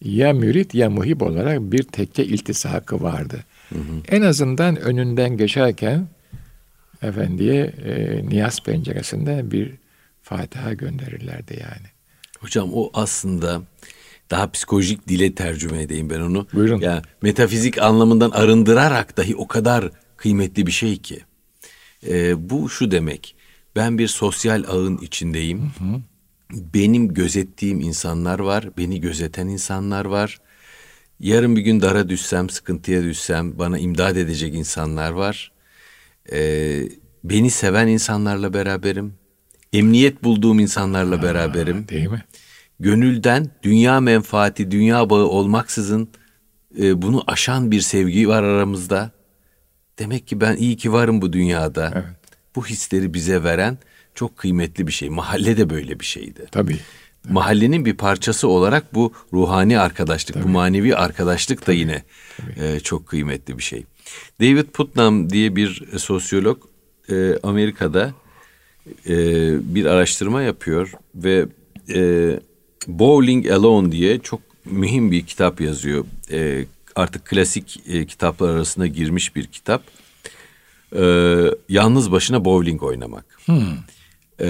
[0.00, 3.44] ya mürit ya muhib olarak bir tekke iltisakı vardı.
[4.08, 6.08] En azından önünden geçerken
[7.02, 9.74] efendiye e, niyaz penceresinde bir
[10.22, 11.86] Fatiha gönderirlerdi yani.
[12.40, 13.62] Hocam o aslında
[14.32, 16.46] daha psikolojik dile tercüme edeyim ben onu.
[16.54, 16.80] Buyurun.
[16.80, 21.20] Ya metafizik anlamından arındırarak dahi o kadar kıymetli bir şey ki.
[22.08, 23.36] Ee, bu şu demek.
[23.76, 25.70] Ben bir sosyal ağın içindeyim.
[26.50, 30.38] Benim gözettiğim insanlar var, beni gözeten insanlar var.
[31.20, 35.52] Yarın bir gün dara düşsem, sıkıntıya düşsem bana imdad edecek insanlar var.
[36.32, 36.82] Ee,
[37.24, 39.14] beni seven insanlarla beraberim.
[39.72, 42.24] Emniyet bulduğum insanlarla beraberim Değil mi?
[42.82, 46.08] Gönülden dünya menfaati, dünya bağı olmaksızın
[46.78, 49.10] e, bunu aşan bir sevgi var aramızda.
[49.98, 51.90] Demek ki ben iyi ki varım bu dünyada.
[51.94, 52.04] Evet.
[52.56, 53.78] Bu hisleri bize veren
[54.14, 55.10] çok kıymetli bir şey.
[55.10, 56.46] Mahalle de böyle bir şeydi.
[56.50, 56.78] Tabii.
[57.30, 62.02] Mahallenin bir parçası olarak bu ruhani arkadaşlık, bu manevi arkadaşlık da yine
[62.56, 63.84] e, çok kıymetli bir şey.
[64.40, 66.62] David Putnam diye bir sosyolog
[67.10, 68.14] e, Amerika'da
[69.06, 69.14] e,
[69.74, 71.46] bir araştırma yapıyor ve
[71.94, 72.40] e,
[72.86, 76.04] Bowling Alone diye çok mühim bir kitap yazıyor.
[76.30, 76.64] E,
[76.96, 79.82] artık klasik e, kitaplar arasında girmiş bir kitap.
[80.96, 81.04] E,
[81.68, 83.24] yalnız başına bowling oynamak.
[83.44, 83.62] Hmm.
[84.40, 84.46] E,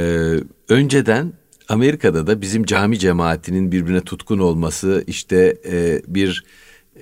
[0.68, 1.32] önceden
[1.68, 6.44] Amerika'da da bizim cami cemaatinin birbirine tutkun olması, işte e, bir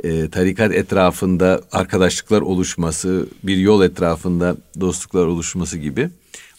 [0.02, 6.10] e, tarikat etrafında arkadaşlıklar oluşması, bir yol etrafında dostluklar oluşması gibi.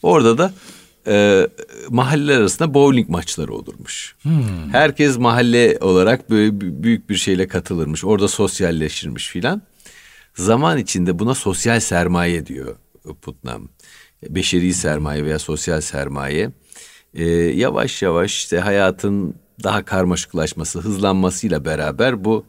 [0.04, 0.54] Orada da
[1.08, 1.48] e,
[1.90, 4.16] mahalleler arasında bowling maçları olurmuş.
[4.22, 4.70] Hmm.
[4.72, 8.06] Herkes mahalle olarak böyle büyük bir şeyle katılırmış.
[8.06, 9.62] Orada sosyalleşirmiş filan.
[10.36, 12.76] Zaman içinde buna sosyal sermaye diyor
[13.22, 13.70] Putnam.
[14.30, 16.52] Beşeri sermaye veya sosyal sermaye.
[17.14, 22.46] E, yavaş yavaş işte hayatın daha karmaşıklaşması, hızlanmasıyla beraber bu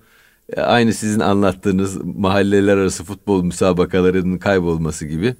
[0.56, 5.36] e, aynı sizin anlattığınız mahalleler arası futbol müsabakalarının kaybolması gibi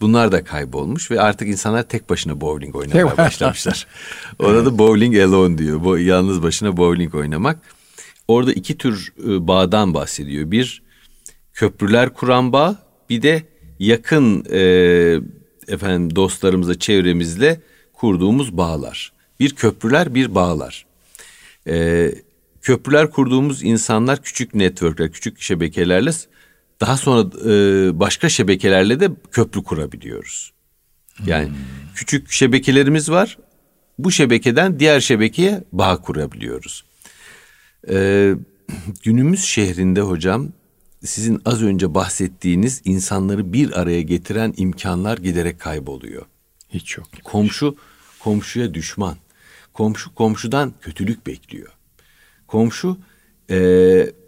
[0.00, 3.86] bunlar da kaybolmuş ve artık insanlar tek başına bowling oynamaya başlamışlar.
[4.38, 5.84] Orada da bowling alone diyor.
[5.84, 7.58] Bu yalnız başına bowling oynamak.
[8.28, 10.50] Orada iki tür e, bağdan bahsediyor.
[10.50, 10.82] Bir
[11.52, 12.76] köprüler kuran bağ,
[13.10, 13.42] bir de
[13.78, 14.60] yakın e,
[15.68, 17.60] efendim dostlarımızla, çevremizle
[17.92, 19.12] kurduğumuz bağlar.
[19.40, 20.86] Bir köprüler, bir bağlar.
[21.68, 22.10] E,
[22.62, 26.10] köprüler kurduğumuz insanlar küçük networkler, küçük şebekelerle
[26.80, 30.52] daha sonra e, başka şebekelerle de köprü kurabiliyoruz.
[31.26, 31.54] Yani hmm.
[31.94, 33.38] küçük şebekelerimiz var.
[33.98, 36.84] Bu şebekeden diğer şebekeye bağ kurabiliyoruz.
[37.88, 38.34] Ee,
[39.02, 40.48] günümüz şehrinde hocam
[41.04, 46.26] sizin az önce bahsettiğiniz insanları bir araya getiren imkanlar giderek kayboluyor.
[46.68, 47.06] Hiç yok.
[47.24, 47.76] Komşu
[48.20, 49.16] komşuya düşman.
[49.72, 51.72] Komşu komşudan kötülük bekliyor.
[52.46, 52.98] Komşu
[53.50, 53.56] e,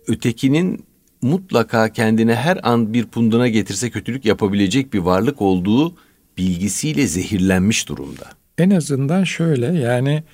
[0.06, 0.87] ötekinin
[1.22, 5.96] mutlaka kendine her an bir punduna getirse kötülük yapabilecek bir varlık olduğu
[6.38, 8.31] bilgisiyle zehirlenmiş durumda.
[8.59, 10.24] En azından şöyle yani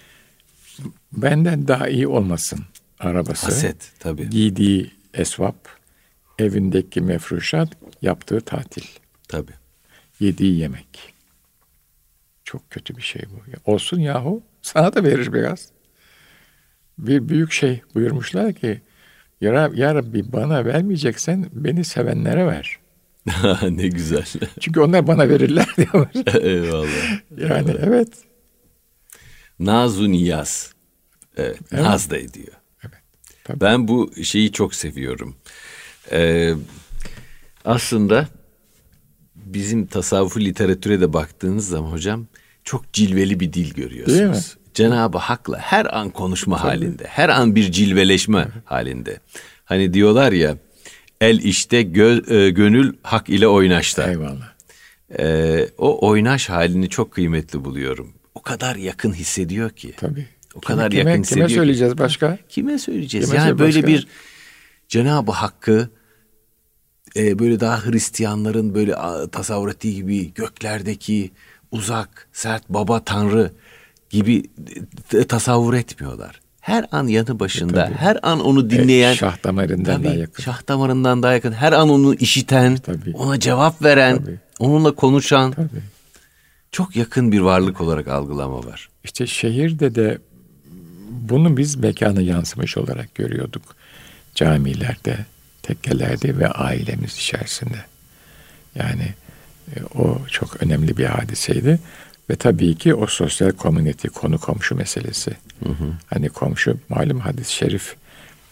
[1.12, 2.60] benden daha iyi olmasın
[3.00, 3.46] arabası.
[3.46, 4.30] Haset tabii.
[4.30, 5.68] Giydiği esvap,
[6.38, 7.68] evindeki mefruşat,
[8.02, 8.84] yaptığı tatil.
[9.28, 9.52] Tabii.
[10.20, 11.14] Yediği yemek.
[12.44, 13.72] Çok kötü bir şey bu.
[13.72, 15.68] Olsun yahu sana da verir biraz.
[16.98, 18.80] Bir büyük şey buyurmuşlar ki
[19.42, 22.78] ya, ya Rabbi bana vermeyeceksen beni sevenlere ver.
[23.70, 24.24] ne güzel.
[24.60, 26.06] Çünkü onlar bana verirler diyor.
[26.42, 26.88] Eyvallah.
[27.36, 27.82] Yani Eyvallah.
[27.86, 28.08] evet.
[29.58, 30.72] Nazu niyaz.
[31.36, 31.84] Evet, evet.
[31.84, 32.52] Naz da ediyor.
[32.84, 32.94] Evet.
[33.44, 33.60] Tabii.
[33.60, 35.36] Ben bu şeyi çok seviyorum.
[36.12, 36.54] Ee,
[37.64, 38.28] aslında
[39.34, 42.26] bizim tasavvufu literatüre de baktığınız zaman hocam
[42.64, 44.18] çok cilveli bir dil görüyorsunuz.
[44.18, 44.61] Değil mi?
[44.74, 46.68] Cenab-ı Hak'la her an konuşma Tabii.
[46.68, 49.20] halinde, her an bir cilveleşme halinde.
[49.64, 50.56] Hani diyorlar ya,
[51.20, 54.10] el işte gö, e, gönül hak ile oynaşta.
[54.10, 54.52] Eyvallah.
[55.18, 58.14] Ee, o oynaş halini çok kıymetli buluyorum.
[58.34, 59.94] O kadar yakın hissediyor ki.
[59.96, 60.26] Tabii.
[60.54, 61.48] O kime, kadar kime, yakın hissediyor.
[61.48, 62.38] Kime söyleyeceğiz başka?
[62.48, 63.30] Kime söyleyeceğiz?
[63.30, 63.86] Kime yani böyle başka?
[63.86, 64.06] bir
[64.88, 65.90] Cenab-ı Hakk'ı
[67.16, 68.94] e, böyle daha Hristiyanların böyle
[69.32, 71.30] tasavvur ettiği gibi göklerdeki
[71.70, 73.52] uzak, sert baba tanrı
[74.12, 74.42] gibi
[75.28, 76.40] tasavvur etmiyorlar.
[76.60, 80.42] Her an yanı başında, e, her an onu dinleyen, e, şah damarından tabii, daha yakın.
[80.42, 81.52] Şah damarından daha yakın.
[81.52, 83.12] Her an onu işiten, tabii.
[83.14, 84.38] ona cevap veren, tabii.
[84.58, 85.52] onunla konuşan.
[85.52, 85.82] Tabii.
[86.72, 88.88] Çok yakın bir varlık olarak algılama var.
[89.04, 90.18] İşte şehirde de
[91.10, 93.76] bunu biz mekanı yansımış olarak görüyorduk.
[94.34, 95.18] Camilerde,
[95.62, 97.78] tekkelerde ve ailemiz içerisinde.
[98.74, 99.14] Yani
[99.76, 101.78] e, o çok önemli bir hadiseydi.
[102.30, 105.30] Ve tabii ki o sosyal komünite, konu komşu meselesi.
[105.64, 105.92] Hı hı.
[106.06, 107.94] Hani komşu malum hadis-i şerif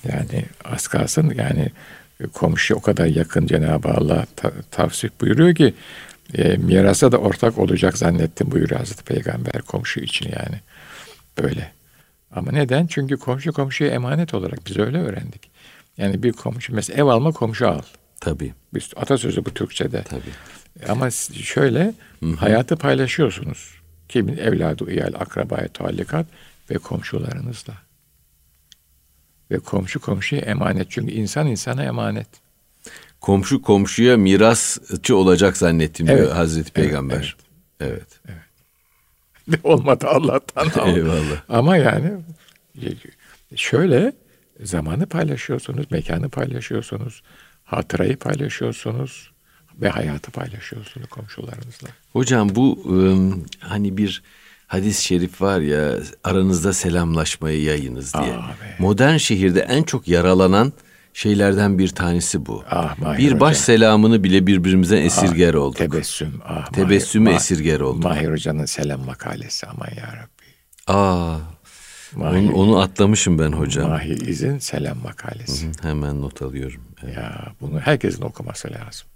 [0.09, 1.71] yani az kalsın yani
[2.33, 5.75] komşu o kadar yakın Cenab-ı Allah ta- tavsif buyuruyor ki
[6.35, 10.61] e, mirasa da ortak olacak zannettim buyuruyor Hazreti Peygamber komşu için yani.
[11.43, 11.73] Böyle.
[12.35, 12.87] Ama neden?
[12.87, 15.51] Çünkü komşu komşuya emanet olarak biz öyle öğrendik.
[15.97, 17.83] Yani bir komşu mesela ev alma komşu al.
[18.21, 18.55] Tabii.
[18.75, 20.03] Bir atasözü bu Türkçe'de.
[20.03, 20.21] Tabii.
[20.89, 22.35] Ama şöyle Hı-hı.
[22.35, 23.75] hayatı paylaşıyorsunuz.
[24.09, 26.27] Kimin evladı, iyal, akrabaya tallikat
[26.71, 27.75] ve komşularınızla.
[29.51, 30.91] Ve komşu komşuya emanet.
[30.91, 32.29] Çünkü insan insana emanet.
[33.21, 36.19] Komşu komşuya mirasçı olacak zannettim evet.
[36.19, 37.37] diyor Hazreti Peygamber.
[37.81, 37.91] Evet.
[37.91, 38.21] Evet.
[38.29, 38.41] evet.
[39.65, 40.89] Olmadı Allah'tan.
[40.95, 41.43] Eyvallah.
[41.49, 42.13] Ama yani
[43.57, 44.13] şöyle
[44.63, 47.23] zamanı paylaşıyorsunuz, mekanı paylaşıyorsunuz,
[47.65, 49.31] hatırayı paylaşıyorsunuz
[49.83, 51.89] ve hayatı paylaşıyorsunuz komşularınızla.
[52.13, 54.23] Hocam bu ıı, hani bir
[54.67, 58.23] hadis-i şerif var ya aranızda selamlaşmayı yayınız diye.
[58.35, 58.55] Abi.
[58.79, 60.73] Modern şehirde en çok yaralanan
[61.15, 62.65] şeylerden bir tanesi bu.
[62.71, 63.41] Ah, Mahir bir Hoca.
[63.41, 65.77] baş selamını bile birbirimizden esirger olduk.
[65.79, 66.41] Tebessüm.
[66.45, 68.05] Ah, Tebessümü Mahir- esirger olduk.
[68.05, 70.47] Mahir Hoca'nın selam makalesi aman ya Rabbi.
[70.87, 71.37] Aa,
[72.17, 73.89] Mahir, onu, onu atlamışım ben hocam.
[73.91, 75.67] Mahir İz'in selam makalesi.
[75.83, 76.81] Hemen not alıyorum.
[77.05, 77.17] Evet.
[77.17, 79.07] Ya bunu herkesin okuması lazım.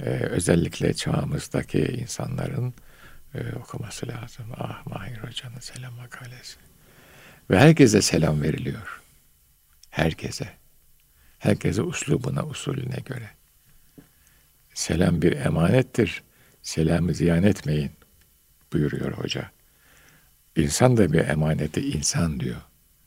[0.00, 2.74] Ee, özellikle çağımızdaki insanların
[3.34, 4.46] e, okuması lazım.
[4.58, 6.56] Ah Mahir Hoca'nın selam makalesi.
[7.50, 9.00] Ve herkese selam veriliyor.
[9.90, 10.48] Herkese.
[11.38, 13.30] Herkese uslubuna, usulüne göre.
[14.74, 16.22] Selam bir emanettir.
[16.62, 17.90] Selamı ziyan etmeyin
[18.72, 19.50] buyuruyor hoca.
[20.56, 22.60] İnsan da bir emaneti insan diyor.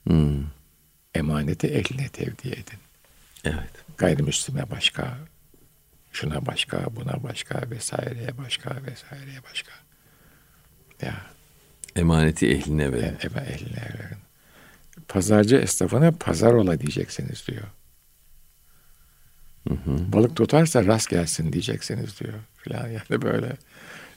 [0.04, 0.44] Hmm,
[1.16, 2.80] Emaneti ehline tevdi edin.
[3.44, 3.70] evet.
[3.98, 5.18] Gayrimüslime başka,
[6.14, 9.72] şuna başka, buna başka, vesaireye başka, vesaireye başka.
[11.02, 11.14] Ya
[11.96, 13.04] Emaneti ehline verin.
[13.04, 14.18] e- eme eline verin.
[15.08, 17.64] Pazarcı esnafına pazar ola diyeceksiniz diyor.
[19.88, 22.34] Balık tutarsa rast gelsin diyeceksiniz diyor.
[22.58, 23.58] Filan yani böyle.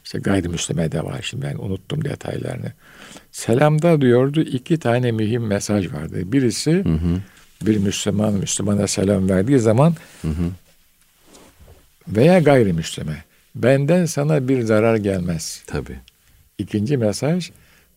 [0.05, 1.23] İşte gayrimüslime de var.
[1.23, 2.73] Şimdi ben unuttum detaylarını.
[3.33, 6.33] Selamda diyordu iki tane mühim mesaj vardı.
[6.33, 6.85] Birisi
[7.63, 9.95] bir Müslüman Müslümana selam verdiği zaman
[12.09, 15.63] veya gayrimüslime benden sana bir zarar gelmez.
[15.67, 15.99] Tabii.
[16.59, 17.51] İkinci mesaj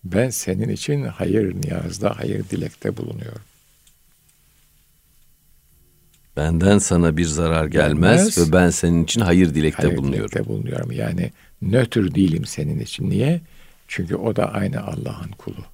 [0.03, 3.41] ben senin için hayır niyazda, hayır dilekte bulunuyorum.
[6.37, 8.37] Benden sana bir zarar gelmez, Gelmez.
[8.37, 10.29] ve ben senin için hayır dilekte hayır bulunuyorum.
[10.31, 10.91] dilekte bulunuyorum.
[10.91, 13.09] Yani nötr değilim senin için.
[13.09, 13.41] Niye?
[13.87, 15.65] Çünkü o da aynı Allah'ın kulu.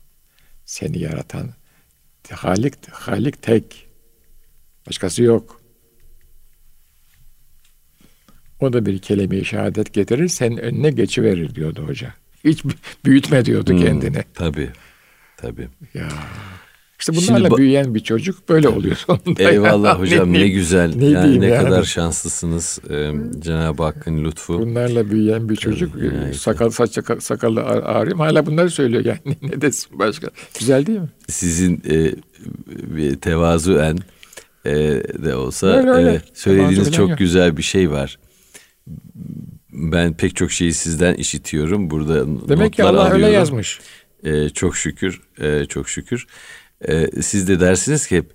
[0.65, 1.49] Seni yaratan
[2.31, 3.87] Halik, Halik tek.
[4.87, 5.61] Başkası yok.
[8.59, 12.13] O da bir kelime-i şehadet getirir, senin önüne geçiverir diyordu hoca.
[12.43, 12.63] Hiç
[13.05, 14.23] büyütme diyordu Hmm, kendini.
[14.33, 14.69] Tabii.
[15.37, 15.67] Tabii.
[15.93, 16.07] Ya.
[16.99, 19.51] İşte Şimdi bunlarla ba- büyüyen bir çocuk böyle oluyor sonunda.
[19.51, 19.99] Eyvallah ya.
[19.99, 20.55] hocam ne, diyeyim?
[20.55, 20.95] güzel.
[20.95, 21.65] ne yani ne yani?
[21.65, 24.59] kadar şanslısınız Ee, Cenab-ı Hakk'ın lütfu.
[24.59, 26.33] Bunlarla büyüyen bir çocuk yani.
[26.33, 30.27] sakal saç sakal- sakallı ağ- ağrıyor hala bunları söylüyor yani ne desin başka.
[30.59, 31.09] Güzel değil mi?
[31.29, 32.11] Sizin e,
[32.95, 33.97] bir tevazuen
[34.65, 34.73] e,
[35.23, 36.11] de olsa Öyle, öyle.
[36.13, 38.17] e, söylediğiniz çok güzel bir şey var.
[39.71, 41.89] Ben pek çok şeyi sizden işitiyorum.
[41.89, 43.33] Burada Demek ki Allah öyle alıyorum.
[43.33, 43.79] yazmış.
[44.23, 46.27] E, çok şükür, e, çok şükür.
[46.87, 48.33] E, siz de dersiniz ki hep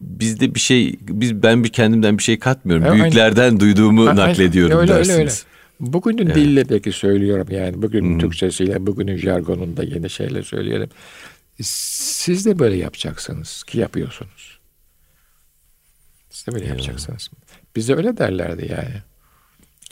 [0.00, 2.84] bizde bir şey, biz ben bir kendimden bir şey katmıyorum.
[2.86, 3.02] E, aynen.
[3.02, 4.28] Büyüklerden duyduğumu Ha, aynen.
[4.30, 5.18] naklediyorum öyle, dersiniz.
[5.18, 5.92] Öyle, öyle.
[5.92, 7.82] Bugünün dille peki söylüyorum yani.
[7.82, 10.88] Bugün Türkçesiyle, bugünün jargonunda yeni şeyler söyleyelim.
[11.62, 14.58] Siz de böyle yapacaksınız ki yapıyorsunuz.
[16.30, 17.30] Siz de böyle yapacaksınız.
[17.76, 19.02] Bize öyle derlerdi yani.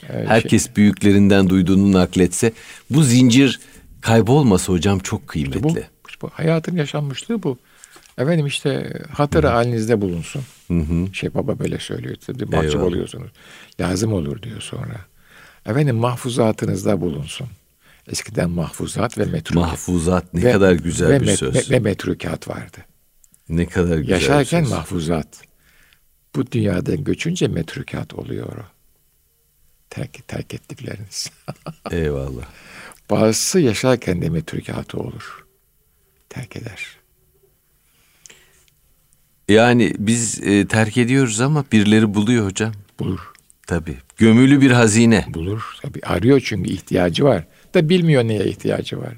[0.03, 2.53] Ee, şey- Herkes büyüklerinden duyduğunu nakletse
[2.89, 3.59] bu zincir
[4.01, 5.63] kaybolmasa hocam çok kıymetli.
[5.63, 5.75] bu,
[6.21, 7.57] bu hayatın yaşanmışlığı bu.
[8.17, 10.41] Efendim işte hatırı halinizde bulunsun.
[11.13, 12.15] Şey baba böyle söylüyor.
[12.27, 12.87] Tabii mahcup Eyvallah.
[12.87, 13.31] oluyorsunuz.
[13.79, 14.95] Lazım olur diyor sonra.
[15.65, 17.47] Efendim mahfuzatınızda bulunsun.
[18.07, 19.55] Eskiden mahfuzat ve metrukat.
[19.55, 21.55] Mahfuzat ne ve- kadar güzel ve bir met- söz.
[21.71, 22.77] Ve, ve metrukat vardı.
[23.49, 24.71] ne kadar güzel Yaşarken söz.
[24.71, 25.27] mahfuzat.
[26.35, 28.76] Bu dünyadan göçünce metrukat oluyor o.
[29.89, 31.31] Terk, terk ettikleriniz.
[31.91, 32.43] Eyvallah.
[33.09, 35.45] Bazısı yaşarken de metrukatı olur.
[36.29, 36.87] Terk eder.
[39.49, 42.71] Yani biz e, terk ediyoruz ama birileri buluyor hocam.
[42.99, 43.19] Bulur.
[43.67, 43.97] Tabii.
[44.17, 45.25] Gömülü bir hazine.
[45.27, 45.75] Bulur.
[45.81, 47.43] Tabii arıyor çünkü ihtiyacı var.
[47.73, 49.13] Da bilmiyor neye ihtiyacı var.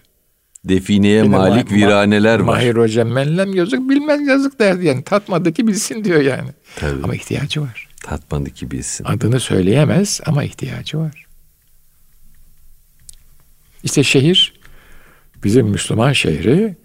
[0.65, 2.45] Defineye de malik ma- ma- viraneler var.
[2.45, 5.03] Mahir hocam menlem yazık bilmez yazık derdi yani.
[5.03, 6.49] Tatmadı ki bilsin diyor yani.
[6.75, 7.03] Tabii.
[7.03, 7.88] Ama ihtiyacı var.
[8.09, 9.05] Tatmadı ki bilsin.
[9.05, 11.25] Adını söyleyemez ama ihtiyacı var.
[13.83, 14.53] İşte şehir
[15.43, 16.75] bizim Müslüman şehri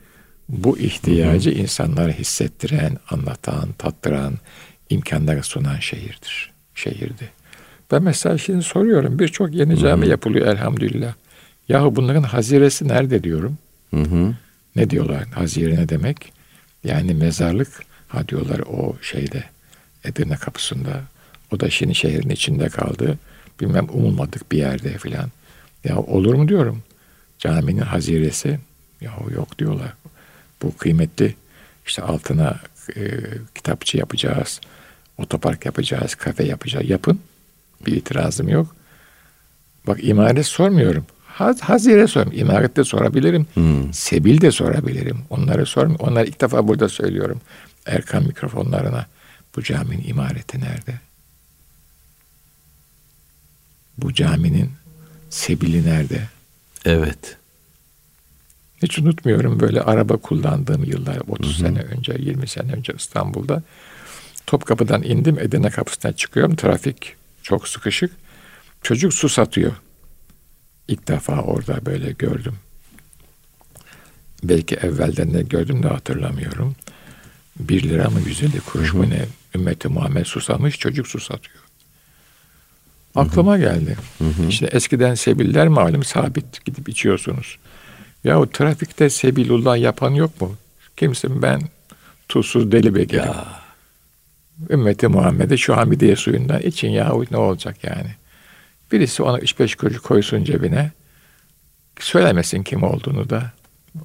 [0.49, 4.35] bu ihtiyacı insanlara hissettiren, anlatan, tattıran,
[4.91, 6.53] imkanları sunan şehirdir.
[6.75, 7.31] Şehirdi.
[7.93, 11.15] Ben mesela şimdi soruyorum birçok yeni cami yapılıyor elhamdülillah.
[11.69, 13.59] Yahu bunların haziresi nerede diyorum.
[13.91, 14.35] Hı hı.
[14.77, 16.33] Ne diyorlar hazire ne demek?
[16.85, 19.45] Yani mezarlık ha diyorlar o şeyde
[20.05, 21.03] Edirne kapısında.
[21.55, 23.19] O da şimdi şehrin içinde kaldı.
[23.61, 25.31] Bilmem umulmadık bir yerde filan.
[25.85, 26.83] Ya olur mu diyorum.
[27.39, 28.59] Caminin haziresi.
[29.01, 29.95] Ya yok diyorlar.
[30.63, 31.35] Bu kıymetli.
[31.87, 32.61] İşte altına
[32.97, 33.03] e,
[33.55, 34.61] kitapçı yapacağız.
[35.19, 36.15] Otopark yapacağız.
[36.15, 36.91] Kafe yapacağız.
[36.91, 37.21] Yapın.
[37.87, 38.77] Bir itirazım yok.
[39.87, 41.07] Bak imaret sormuyorum.
[41.27, 42.41] Haz, hazire sormuyorum.
[42.41, 43.47] İmaret de sorabilirim.
[43.93, 45.19] Sebil de sorabilirim.
[45.31, 46.07] Onları sormuyorum.
[46.07, 47.41] Onları ilk defa burada söylüyorum.
[47.87, 49.07] Erkan mikrofonlarına.
[49.57, 51.01] Bu caminin imareti nerede?
[53.99, 54.71] Bu caminin
[55.31, 56.29] sebili nerede?
[56.85, 57.37] Evet.
[58.83, 63.63] Hiç unutmuyorum böyle araba kullandığım yıllar 30 sene önce 20 sene önce İstanbul'da
[64.47, 66.57] Topkapı'dan indim Edirne kapısına çıkıyorum.
[66.57, 68.13] Trafik çok sıkışık.
[68.83, 69.73] Çocuk su satıyor.
[70.89, 72.55] İlk defa orada böyle gördüm.
[74.43, 76.77] Belki evvelden de gördüm de hatırlamıyorum.
[77.61, 79.27] Bir lira mı yüz elli kuruş mu ne?
[79.55, 81.64] Ümmeti Muhammed susamış çocuk su satıyor.
[83.15, 83.97] Aklıma geldi.
[84.49, 87.59] İşte eskiden sebiller malum sabit gidip içiyorsunuz.
[88.25, 90.57] Ya o trafikte sebilullah yapan yok mu?
[90.97, 91.63] Kimsin ben
[92.29, 93.25] tuzsuz deli bekerim.
[93.25, 93.47] Ya.
[94.71, 98.11] Ümmeti Muhammed'e şu Hamidiye suyundan için yahu ne olacak yani.
[98.93, 100.91] Birisi ona üç beş kuruş koysun cebine.
[102.01, 103.53] Söylemesin kim olduğunu da.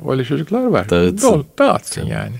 [0.09, 0.89] Öyle çocuklar var.
[0.89, 1.45] Dağıtsın.
[1.59, 2.35] dağıtsın yani.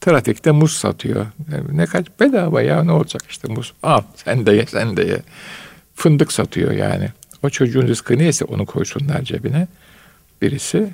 [0.00, 1.26] Trafikte muz satıyor.
[1.72, 3.72] Ne kaç bedava ya ne olacak işte muz.
[3.82, 5.22] Al sen de ye sen de ye.
[5.98, 7.08] Fındık satıyor yani.
[7.42, 9.68] O çocuğun rızkı neyse onu koysunlar cebine.
[10.42, 10.90] Birisi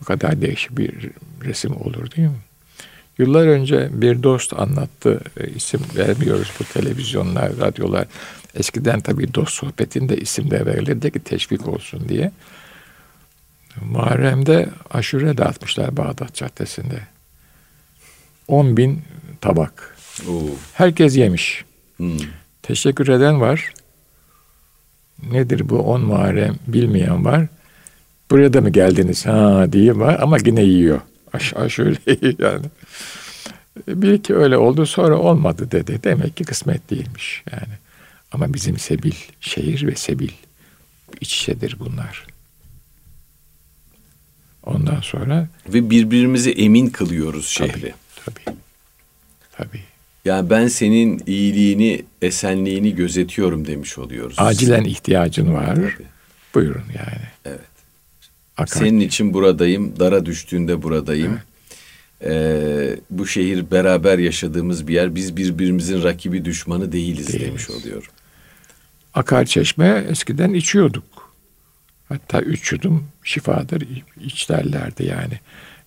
[0.00, 1.10] bu kadar değişik bir
[1.44, 2.40] resim olur değil mi?
[3.18, 5.20] Yıllar önce bir dost anlattı.
[5.40, 8.06] E, isim vermiyoruz bu televizyonlar, radyolar.
[8.54, 12.32] Eskiden tabii dost sohbetinde isim de verilirdi ki teşvik olsun diye.
[13.80, 17.00] Muharrem'de aşure dağıtmışlar Bağdat Caddesi'nde.
[18.48, 19.02] 10 bin
[19.40, 19.96] tabak.
[20.28, 20.50] Oo.
[20.72, 21.64] Herkes yemiş.
[21.96, 22.18] Hmm.
[22.62, 23.72] Teşekkür eden var.
[25.30, 27.46] Nedir bu 10 Muharrem bilmeyen var.
[28.30, 31.00] Buraya da mı geldiniz ha diye var ama yine yiyor.
[31.32, 31.98] Aşağı şöyle
[32.38, 32.66] yani.
[33.88, 36.00] Bir iki öyle oldu sonra olmadı dedi.
[36.04, 37.74] Demek ki kısmet değilmiş yani.
[38.32, 40.30] Ama bizim Sebil, şehir ve Sebil
[41.20, 42.26] iç içedir bunlar.
[44.62, 45.48] Ondan sonra...
[45.68, 47.94] Ve birbirimizi emin kılıyoruz şehri.
[48.24, 48.56] Tabii, tabii.
[49.52, 49.91] Tabii.
[50.24, 54.36] Yani ben senin iyiliğini, esenliğini gözetiyorum demiş oluyoruz.
[54.38, 55.74] Acilen ihtiyacın var.
[55.74, 56.06] Tabii.
[56.54, 57.22] Buyurun yani.
[57.44, 57.60] Evet.
[58.56, 58.80] Akar.
[58.80, 61.32] Senin için buradayım, dara düştüğünde buradayım.
[61.32, 61.42] Evet.
[62.24, 65.14] Ee, bu şehir beraber yaşadığımız bir yer.
[65.14, 67.46] Biz birbirimizin rakibi düşmanı değiliz, değiliz.
[67.46, 68.08] demiş oluyorum.
[69.14, 71.34] Akar çeşme eskiden içiyorduk.
[72.08, 73.88] Hatta üç yudum şifadır
[74.24, 75.40] iç derlerdi yani.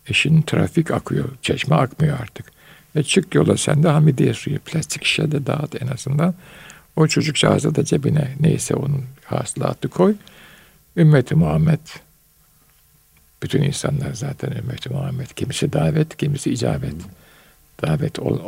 [0.09, 2.54] E şimdi trafik akıyor, çeşme akmıyor artık.
[2.95, 6.35] E çık yola sen de hamidiye suyu plastik şişede dağıt en azından.
[6.95, 10.15] O çocukcağıza da cebine neyse onun hasılatı koy.
[10.97, 11.79] Ümmeti Muhammed
[13.43, 15.27] bütün insanlar zaten ümmeti Muhammed.
[15.27, 16.93] Kimisi davet, kimisi icabet.
[17.81, 18.39] Davet ol,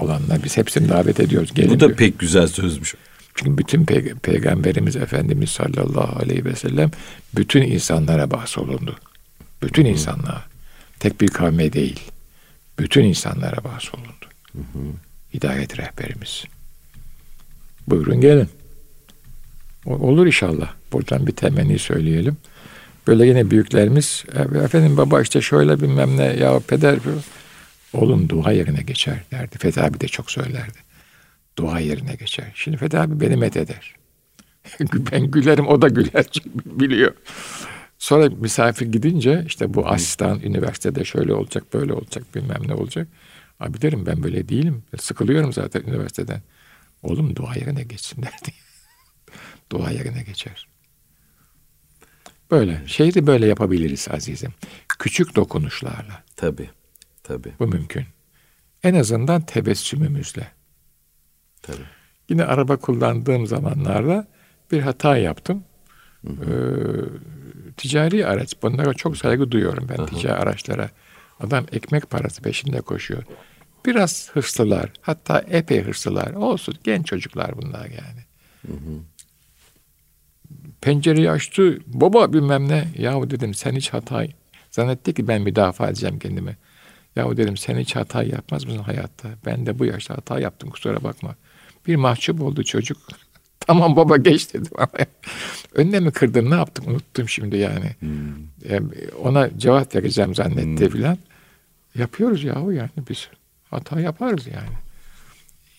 [0.00, 1.54] olanlar biz hepsini davet ediyoruz.
[1.54, 1.98] Gelin Bu da diyor.
[1.98, 2.94] pek güzel sözmüş.
[3.34, 6.90] Çünkü bütün pey- peygamberimiz Efendimiz sallallahu aleyhi ve sellem
[7.34, 8.96] bütün insanlara bahsolundu.
[9.62, 9.88] Bütün hı.
[10.98, 12.00] Tek bir kavme değil.
[12.78, 14.26] Bütün insanlara bahsolundu.
[14.52, 14.78] Hı hı.
[15.34, 16.44] Hidayet rehberimiz.
[17.88, 18.48] Buyurun gelin.
[19.86, 20.72] Olur inşallah.
[20.92, 22.36] Buradan bir temenni söyleyelim.
[23.06, 24.24] Böyle yine büyüklerimiz
[24.64, 26.98] efendim baba işte şöyle bilmem ne ya peder
[27.92, 29.58] oğlum dua yerine geçer derdi.
[29.58, 30.78] Fethi abi de çok söylerdi.
[31.58, 32.52] Dua yerine geçer.
[32.54, 33.94] Şimdi Fethi abi beni met eder.
[35.12, 36.26] ben gülerim o da güler
[36.64, 37.12] biliyor.
[37.98, 43.08] Sonra misafir gidince işte bu asistan üniversitede şöyle olacak böyle olacak bilmem ne olacak.
[43.60, 44.82] Abi derim ben böyle değilim.
[45.00, 46.42] Sıkılıyorum zaten üniversiteden.
[47.02, 48.52] Oğlum dua yerine geçsin derdi.
[49.72, 50.68] dua yerine geçer.
[52.50, 52.82] Böyle.
[52.86, 54.52] Şehri böyle yapabiliriz azizim.
[54.98, 56.24] Küçük dokunuşlarla.
[56.36, 56.70] Tabii.
[57.22, 57.52] Tabii.
[57.58, 58.04] Bu mümkün.
[58.82, 60.48] En azından tebessümümüzle.
[61.62, 61.86] Tabii.
[62.28, 64.26] Yine araba kullandığım zamanlarda
[64.72, 65.64] bir hata yaptım.
[66.26, 66.44] Hı hı.
[66.44, 67.45] Ee,
[67.76, 68.62] ticari araç.
[68.62, 70.06] Bunlara çok saygı duyuyorum ben hı.
[70.06, 70.90] ticari araçlara.
[71.40, 73.22] Adam ekmek parası peşinde koşuyor.
[73.86, 74.92] Biraz hırslılar.
[75.00, 76.34] Hatta epey hırslılar.
[76.34, 76.74] Olsun.
[76.84, 78.20] Genç çocuklar bunlar yani.
[78.66, 79.00] Hı hı.
[80.80, 81.78] Pencereyi açtı.
[81.86, 82.88] Baba bilmem ne.
[82.98, 84.26] Yahu dedim sen hiç hata
[84.70, 86.56] zannetti ki ben müdafaa edeceğim kendimi.
[87.16, 89.28] Yahu dedim sen hiç hata yapmaz mısın hayatta?
[89.46, 91.34] Ben de bu yaşta hata yaptım kusura bakma.
[91.86, 92.98] Bir mahcup oldu çocuk.
[93.76, 95.06] tamam baba geç dedim ama
[95.74, 97.90] önüne mi kırdım ne yaptım unuttum şimdi yani.
[97.98, 98.90] Hmm.
[99.22, 100.92] ona cevap vereceğim zannetti hmm.
[100.92, 101.18] filan.
[101.94, 103.28] Yapıyoruz yahu yani biz.
[103.70, 104.76] Hata yaparız yani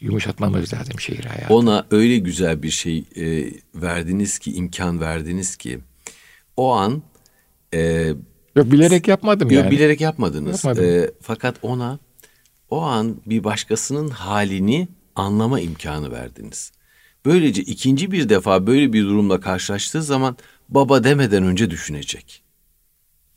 [0.01, 1.53] yumuşatmamız lazım şehir hayatı.
[1.53, 5.79] Ona öyle güzel bir şey e, verdiniz ki, imkan verdiniz ki
[6.57, 7.03] o an
[7.73, 8.13] e,
[8.55, 9.71] Yok bilerek yapmadım yok, yani.
[9.71, 10.65] bilerek yapmadınız.
[10.65, 11.99] E, fakat ona
[12.69, 16.71] o an bir başkasının halini anlama imkanı verdiniz.
[17.25, 20.37] Böylece ikinci bir defa böyle bir durumla karşılaştığı zaman
[20.69, 22.43] baba demeden önce düşünecek.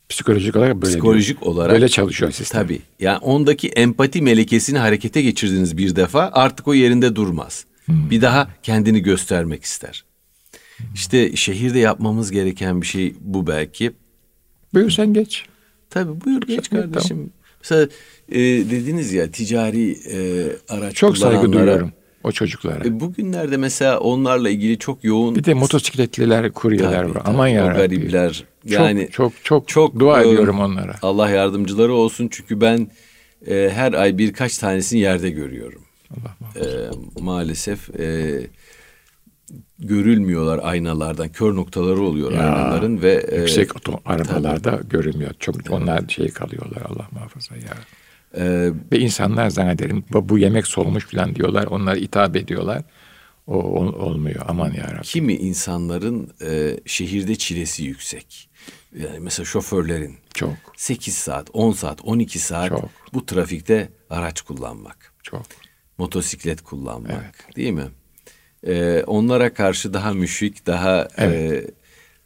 [0.09, 1.51] Psikolojik olarak böyle Psikolojik diyor.
[1.51, 2.63] olarak böyle çalışıyor sistem.
[2.63, 2.81] Tabii.
[2.99, 7.65] Yani ondaki empati melekesini harekete geçirdiniz bir defa artık o yerinde durmaz.
[7.85, 8.09] Hmm.
[8.09, 10.03] Bir daha kendini göstermek ister.
[10.77, 10.85] Hmm.
[10.95, 13.91] İşte şehirde yapmamız gereken bir şey bu belki.
[14.73, 15.45] Buyur sen geç.
[15.89, 17.17] Tabii buyur geç kardeşim.
[17.17, 17.29] Tamam.
[17.61, 17.87] Mesela
[18.29, 21.91] e, dediniz ya ticari e, araç Çok saygı duyuyorum
[22.23, 22.85] o çocuklara.
[22.87, 27.19] E, bugünlerde mesela onlarla ilgili çok yoğun Bir de motosikletliler, kuryeler Tabii, var.
[27.23, 27.33] tabii.
[27.33, 28.43] Aman O ya garipler.
[28.65, 30.95] Yani çok, çok çok çok, dua e, ediyorum onlara.
[31.01, 32.87] Allah yardımcıları olsun çünkü ben
[33.47, 35.81] e, her ay birkaç tanesini yerde görüyorum.
[36.11, 36.69] Allah muhafaza.
[36.69, 36.89] E,
[37.21, 38.39] maalesef e,
[39.79, 41.29] görülmüyorlar aynalardan.
[41.29, 45.31] Kör noktaları oluyor Ya, aynaların ve e, Yüksek oto arabalarda görünmüyor.
[45.39, 47.77] Çok onlar şey kalıyorlar Allah muhafaza ya.
[48.37, 51.63] E, Ve insanlar zannederim bu, bu yemek solmuş falan diyorlar.
[51.65, 52.81] Onlar hitap ediyorlar.
[53.47, 54.45] O ol- olmuyor.
[54.47, 55.01] Aman ya Rabbi.
[55.01, 58.49] kimi insanların e, şehirde çilesi yüksek.
[58.99, 62.89] Yani mesela şoförlerin Çok 8 saat, 10 saat, 12 saat Çok.
[63.13, 65.13] bu trafikte araç kullanmak.
[65.23, 65.41] çok.
[65.97, 67.85] motosiklet kullanmak değil mi?
[68.67, 71.67] Ee, onlara karşı daha müşrik, daha Evet.
[71.67, 71.71] e,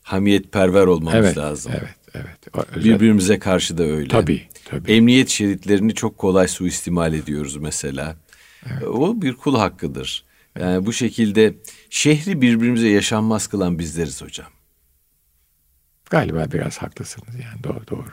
[0.03, 1.71] hamiyetperver olmamız Evet, lazım.
[1.75, 2.67] evet, evet.
[2.75, 4.07] Özel- Birbirimize karşı da öyle.
[4.07, 4.91] Tabii, tabii.
[4.91, 8.17] Emniyet şeritlerini çok kolay suistimal ediyoruz mesela.
[8.87, 10.25] O bir kul hakkıdır.
[10.59, 11.55] Yani bu şekilde
[11.89, 14.47] şehri birbirimize yaşanmaz kılan bizleriz hocam.
[16.09, 18.07] Galiba biraz haklısınız yani doğru doğru.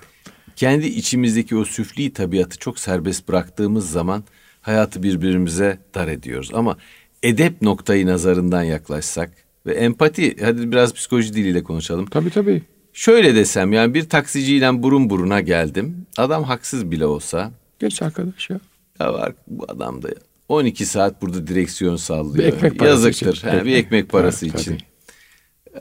[0.56, 4.24] Kendi içimizdeki o süfli tabiatı çok serbest bıraktığımız zaman
[4.60, 6.50] hayatı birbirimize dar ediyoruz.
[6.54, 6.76] Ama
[7.22, 9.30] edep noktayı nazarından yaklaşsak
[9.66, 12.06] ve empati, hadi biraz psikoloji diliyle konuşalım.
[12.06, 12.62] Tabii tabii.
[12.92, 16.06] Şöyle desem yani bir taksiciyle burun buruna geldim.
[16.16, 18.60] Adam haksız bile olsa Geç arkadaş ya.
[19.00, 20.08] ya var bu adam da
[20.48, 22.34] 12 saat burada direksiyon sallıyor.
[22.48, 23.36] Bir ekmek parası Yazıktır.
[23.36, 23.48] için.
[23.48, 24.78] He, bir ekmek parası Evet, için.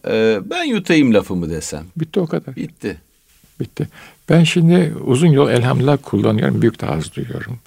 [0.07, 1.83] Ee, ben yutayım lafımı desem.
[1.97, 2.55] Bitti o kadar.
[2.55, 2.97] Bitti.
[3.59, 3.87] Bitti.
[4.29, 6.61] Ben şimdi uzun yol elhamdülillah kullanıyorum.
[6.61, 7.59] Büyük haz duyuyorum.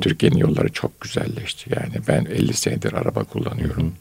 [0.00, 1.70] Türkiye'nin yolları çok güzelleşti.
[1.76, 3.92] Yani ben 50 senedir araba kullanıyorum.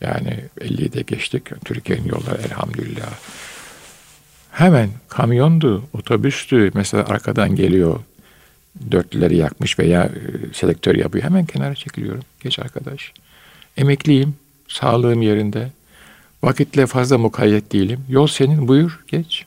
[0.00, 1.42] Yani 50'yi de geçtik.
[1.64, 3.12] Türkiye'nin yolları elhamdülillah.
[4.58, 8.00] Hemen kamyondu, otobüstü mesela arkadan geliyor.
[8.90, 10.10] Dörtlüleri yakmış veya e,
[10.54, 11.24] selektör yapıyor.
[11.24, 12.22] Hemen kenara çekiliyorum.
[12.40, 13.12] Geç arkadaş.
[13.76, 14.34] Emekliyim.
[14.68, 15.70] Sağlığım yerinde.
[16.42, 18.00] Vakitle fazla mukayyet değilim.
[18.08, 19.46] Yol senin buyur geç.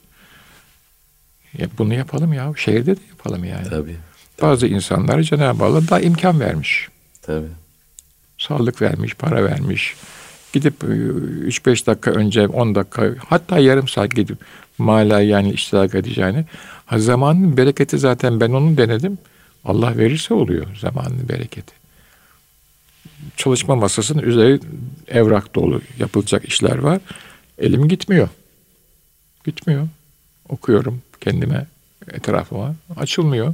[1.58, 2.54] Ya bunu yapalım ya.
[2.56, 3.70] Şehirde de yapalım yani.
[3.70, 3.96] Tabii.
[4.42, 6.88] Bazı insanlara Cenab-ı Allah da imkan vermiş.
[7.22, 7.52] Tabii.
[8.38, 9.96] Sağlık vermiş, para vermiş.
[10.54, 14.38] Gidip e, 3-5 dakika önce 10 dakika hatta yarım saat gidip
[14.82, 16.46] mala yani iştirak edeceğini.
[16.86, 19.18] Ha, zamanın bereketi zaten ben onu denedim.
[19.66, 21.74] Allah verirse oluyor zamanın bereketi.
[23.38, 24.60] Çalışma masasının üzeri
[25.08, 27.00] evrak dolu yapılacak işler var.
[27.58, 28.30] Elim gitmiyor.
[29.46, 29.88] Gitmiyor.
[30.50, 31.68] Okuyorum kendime,
[32.12, 32.76] etrafıma.
[32.96, 33.54] Açılmıyor.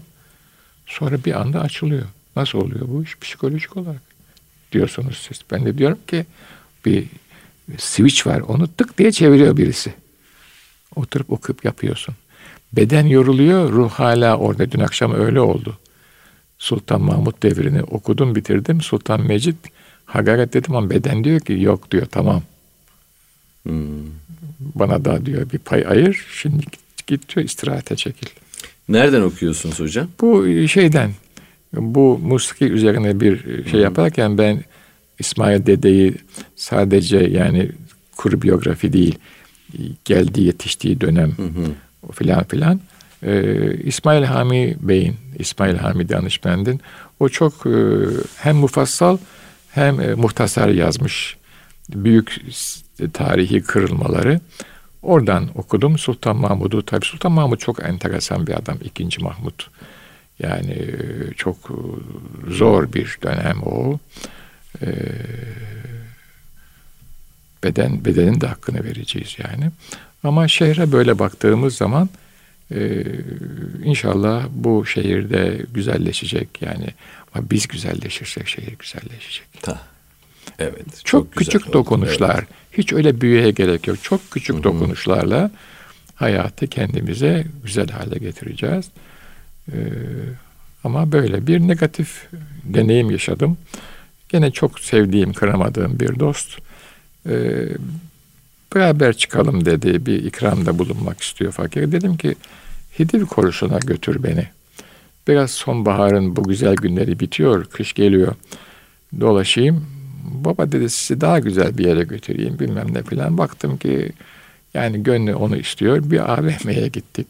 [0.86, 2.06] Sonra bir anda açılıyor.
[2.36, 3.20] Nasıl oluyor bu iş?
[3.20, 4.02] Psikolojik olarak
[4.72, 5.42] diyorsunuz siz.
[5.52, 6.26] Ben de diyorum ki
[6.86, 7.08] bir
[7.78, 8.40] switch var.
[8.40, 9.94] Onu tık diye çeviriyor birisi.
[10.98, 12.16] Oturup okuyup yapıyorsun.
[12.74, 14.72] Beden yoruluyor, ruh hala orada.
[14.72, 15.78] Dün akşam öyle oldu.
[16.58, 18.82] Sultan Mahmut devrini okudum, bitirdim.
[18.82, 19.56] Sultan Mecid
[20.06, 22.42] hakaret dedim ama beden diyor ki yok diyor tamam.
[23.64, 23.78] Hmm.
[24.60, 26.26] Bana da diyor bir pay ayır.
[26.34, 28.28] Şimdi git, git diyor istirahate çekil.
[28.90, 30.08] Nereden okuyorsunuz hocam?
[30.22, 31.12] Bu şeyden
[31.74, 34.64] bu musiki üzerine bir şey yaparken ben
[35.20, 36.14] İsmail Dede'yi
[36.56, 37.72] sadece yani
[38.18, 39.20] kuru biyografi değil
[40.06, 41.32] geldiği yetiştiği dönem
[42.14, 42.80] filan filan.
[43.24, 46.82] Ee, İsmail Hami Bey'in İsmail Hami danışmendin
[47.20, 47.76] o çok e,
[48.38, 49.18] hem mufassal
[49.70, 51.38] hem e, muhtasar yazmış
[51.90, 52.42] büyük
[53.14, 54.40] tarihi kırılmaları.
[55.02, 55.98] Oradan okudum.
[55.98, 59.62] Sultan Mahmud'u tabi Sultan Mahmud çok enteresan bir adam ikinci Mahmud.
[60.40, 61.76] Yani e, çok e,
[62.52, 64.00] zor bir dönem o.
[64.82, 64.88] Ee,
[67.64, 69.72] beden bedenin de hakkını vereceğiz yani.
[70.24, 72.10] Ama şehre böyle baktığımız zaman
[72.72, 73.04] e,
[73.84, 76.88] inşallah bu şehirde güzelleşecek yani.
[77.34, 79.48] Ama biz güzelleşirsek şehir güzelleşecek.
[79.62, 79.82] Ta.
[80.60, 81.06] Evet.
[81.06, 81.74] Çok, güzel küçük oldu.
[81.74, 82.36] dokunuşlar.
[82.38, 82.48] Evet.
[82.74, 84.04] Hiç öyle büyüye gerek yok.
[84.04, 85.52] Çok küçük dokunuşlarla
[86.16, 88.86] hayatı kendimize güzel hale getireceğiz.
[89.72, 89.76] Ee,
[90.84, 92.28] ama böyle bir negatif
[92.64, 93.58] deneyim yaşadım.
[94.30, 96.58] Gene çok sevdiğim, kıramadığım bir dost.
[97.30, 97.68] Ee,
[98.76, 100.06] beraber çıkalım dedi.
[100.06, 101.92] Bir ikramda bulunmak istiyor fakir.
[101.92, 102.36] Dedim ki
[103.00, 104.48] Hidiv korusuna götür beni.
[105.28, 107.66] Biraz sonbaharın bu güzel günleri bitiyor.
[107.66, 108.36] Kış geliyor.
[109.20, 109.86] Dolaşayım.
[110.24, 113.38] Baba dedi sizi daha güzel bir yere götüreyim bilmem ne filan.
[113.38, 114.12] Baktım ki
[114.74, 116.12] yani gönlü onu istiyor.
[116.12, 117.28] Bir AVM'ye gittik.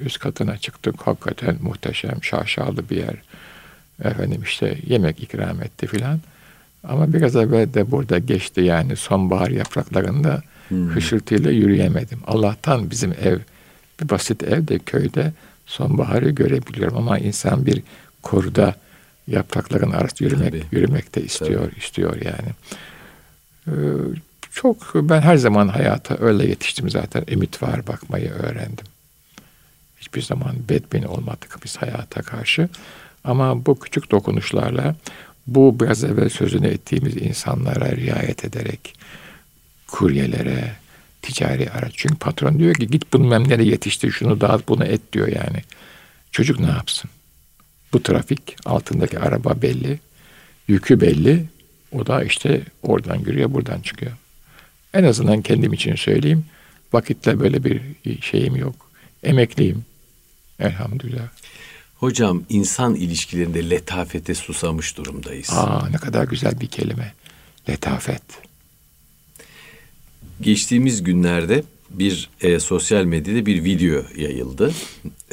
[0.00, 0.94] Üst katına çıktık.
[1.00, 3.16] Hakikaten muhteşem, şaşalı bir yer.
[4.04, 6.20] Efendim işte yemek ikram etti filan.
[6.88, 10.42] Ama biraz evvel de burada geçti yani sonbahar yapraklarında
[10.94, 12.20] hışırtıyla yürüyemedim.
[12.26, 13.38] Allah'tan bizim ev
[14.00, 15.32] bir basit ev de köyde
[15.66, 17.82] sonbaharı görebiliyorum ama insan bir
[18.22, 18.74] koruda
[19.26, 20.64] yaprakların arası yürümek Tabii.
[20.72, 21.78] yürümek de istiyor Tabii.
[21.78, 22.50] istiyor yani.
[23.68, 23.72] Ee,
[24.52, 27.24] çok ben her zaman hayata öyle yetiştim zaten.
[27.28, 28.86] Ümit var bakmayı öğrendim.
[30.00, 32.68] Hiçbir zaman bedbin olmadık biz hayata karşı.
[33.24, 34.94] Ama bu küçük dokunuşlarla
[35.46, 38.94] bu biraz evvel sözünü ettiğimiz insanlara riayet ederek
[39.86, 40.72] kuryelere,
[41.22, 41.92] ticari araç.
[41.96, 45.62] Çünkü patron diyor ki git bunu memlere yetiştir, şunu dağıt, bunu et diyor yani.
[46.32, 47.10] Çocuk ne yapsın?
[47.92, 49.98] Bu trafik, altındaki araba belli,
[50.68, 51.44] yükü belli.
[51.92, 54.12] O da işte oradan giriyor, buradan çıkıyor.
[54.94, 56.44] En azından kendim için söyleyeyim.
[56.92, 57.80] Vakitle böyle bir
[58.20, 58.90] şeyim yok.
[59.22, 59.84] Emekliyim.
[60.60, 61.28] Elhamdülillah.
[61.94, 65.50] Hocam insan ilişkilerinde letafete susamış durumdayız.
[65.50, 67.14] Aa ne kadar güzel bir kelime.
[67.68, 68.22] Letafet.
[70.40, 74.72] Geçtiğimiz günlerde bir e, sosyal medyada bir video yayıldı.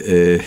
[0.08, 0.40] E,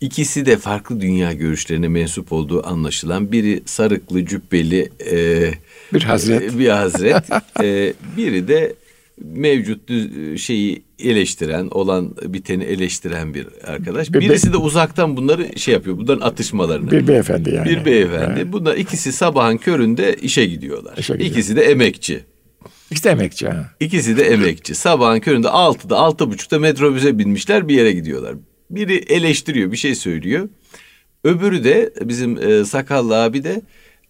[0.00, 5.50] ikisi de farklı dünya görüşlerine mensup olduğu anlaşılan biri sarıklı cübbeli e,
[5.92, 7.24] bir hazret, e, bir hazret,
[7.62, 8.74] e, biri de
[9.18, 9.90] mevcut
[10.38, 14.12] şeyi eleştiren, olan biteni eleştiren bir arkadaş.
[14.12, 15.96] Bir Birisi be- de uzaktan bunları şey yapıyor.
[15.98, 16.90] Bunların atışmalarını.
[16.90, 17.68] Bir beyefendi yani.
[17.68, 18.40] Bir beyefendi.
[18.40, 18.52] Evet.
[18.52, 20.96] Bunlar ikisi sabahın köründe işe gidiyorlar.
[20.98, 22.20] İşe İkisi de emekçi.
[22.90, 23.48] İkisi de emekçi.
[23.48, 23.70] Ha.
[23.80, 24.74] İkisi de emekçi.
[24.74, 28.34] Sabahın köründe altıda, altı buçukta metrobüse binmişler bir yere gidiyorlar.
[28.70, 30.48] Biri eleştiriyor, bir şey söylüyor.
[31.24, 33.62] Öbürü de bizim e, sakallı abi de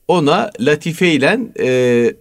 [0.08, 1.68] ona latife ile e,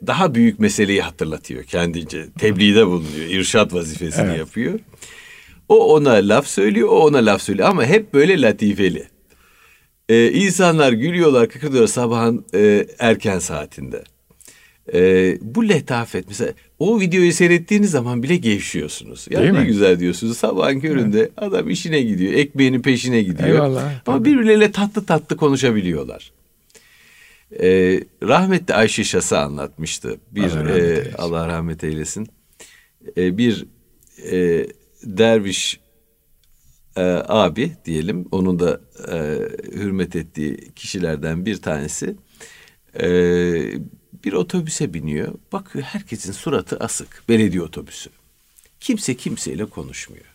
[0.07, 2.25] daha büyük meseleyi hatırlatıyor kendince.
[2.39, 3.29] Tebliğde bulunuyor.
[3.29, 4.39] irşat vazifesini evet.
[4.39, 4.79] yapıyor.
[5.69, 9.07] O ona laf söylüyor, o ona laf söylüyor ama hep böyle latifeli.
[10.09, 14.03] Ee, insanlar gülüyorlar, kıkırdıyorlar sabahın e, erken saatinde.
[14.93, 19.27] Ee, bu letafet mesela o videoyu seyrettiğiniz zaman bile gevşiyorsunuz.
[19.29, 19.65] Ya Değil ne mi?
[19.65, 20.37] güzel diyorsunuz.
[20.37, 21.31] Sabahın köründe evet.
[21.37, 23.49] adam işine gidiyor, ekmeğinin peşine gidiyor.
[23.49, 23.83] Eyvallah.
[23.83, 24.29] Ama tabii.
[24.29, 26.31] birbirleriyle tatlı tatlı konuşabiliyorlar.
[27.59, 30.19] Ee, rahmetli Ayşe Şası anlatmıştı.
[30.31, 31.15] Bir Allah rahmet e, eylesin.
[31.17, 32.27] Allah rahmet eylesin.
[33.17, 33.65] Ee, bir
[34.31, 34.67] e,
[35.03, 35.79] derviş
[36.95, 38.81] e, abi diyelim onun da
[39.11, 39.17] e,
[39.71, 42.15] hürmet ettiği kişilerden bir tanesi
[42.99, 43.05] e,
[44.23, 45.33] bir otobüse biniyor.
[45.51, 47.23] Bakıyor herkesin suratı asık.
[47.29, 48.09] Belediye otobüsü.
[48.79, 50.25] Kimse kimseyle konuşmuyor.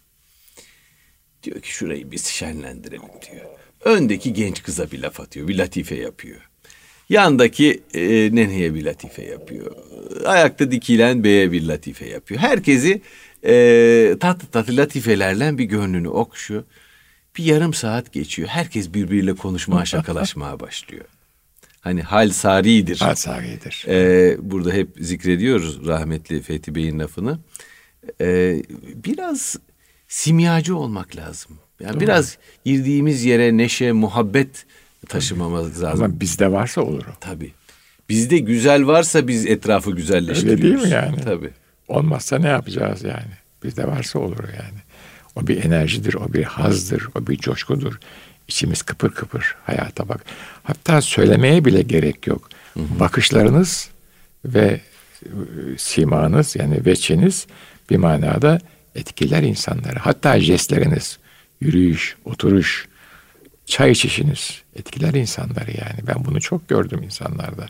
[1.43, 3.47] Diyor ki şurayı biz şenlendirelim diyor.
[3.85, 5.49] Öndeki genç kıza bir laf atıyor.
[5.49, 6.51] Bir latife yapıyor.
[7.09, 8.01] Yandaki e,
[8.33, 9.77] neneye bir latife yapıyor.
[10.25, 12.41] Ayakta dikilen beye bir latife yapıyor.
[12.41, 13.03] Herkesi
[13.47, 16.65] e, tatlı tatlı latifelerle bir gönlünü okşuyor.
[17.39, 18.49] Bir yarım saat geçiyor.
[18.49, 21.05] Herkes birbiriyle konuşmaya, şakalaşmaya başlıyor.
[21.81, 22.99] Hani hal saridir.
[22.99, 23.85] Hal saridir.
[23.89, 27.39] Ee, burada hep zikrediyoruz rahmetli Fethi Bey'in lafını.
[28.21, 28.63] Ee,
[29.05, 29.57] biraz
[30.09, 31.59] simyacı olmak lazım.
[31.81, 32.01] Yani Doğru.
[32.01, 34.67] biraz girdiğimiz yere neşe, muhabbet
[35.09, 36.05] taşımamız lazım.
[36.05, 37.15] Ama bizde varsa olur o.
[37.21, 37.53] Tabii.
[38.09, 40.65] Bizde güzel varsa biz etrafı güzelleştiriyoruz.
[40.65, 41.21] Öyle değil mi yani?
[41.25, 41.51] Tabii.
[41.89, 43.33] Olmazsa ne yapacağız yani?
[43.65, 44.79] Bizde varsa olur yani.
[45.37, 47.99] O bir enerjidir, o bir hazdır, o bir coşkudur.
[48.49, 50.25] İçimiz kıpır kıpır hayata bak.
[50.63, 52.49] Hatta söylemeye bile gerek yok.
[52.75, 53.01] Hı hı.
[53.01, 53.91] Bakışlarınız
[54.45, 54.81] ve
[55.23, 55.29] e,
[55.79, 57.47] simanız yani veçeniz
[57.91, 58.59] bir manada
[58.95, 59.99] etkiler insanları.
[59.99, 61.19] Hatta jestleriniz,
[61.61, 62.89] yürüyüş, oturuş,
[63.67, 66.07] çay içişiniz etkiler insanları yani.
[66.07, 67.67] Ben bunu çok gördüm insanlarda.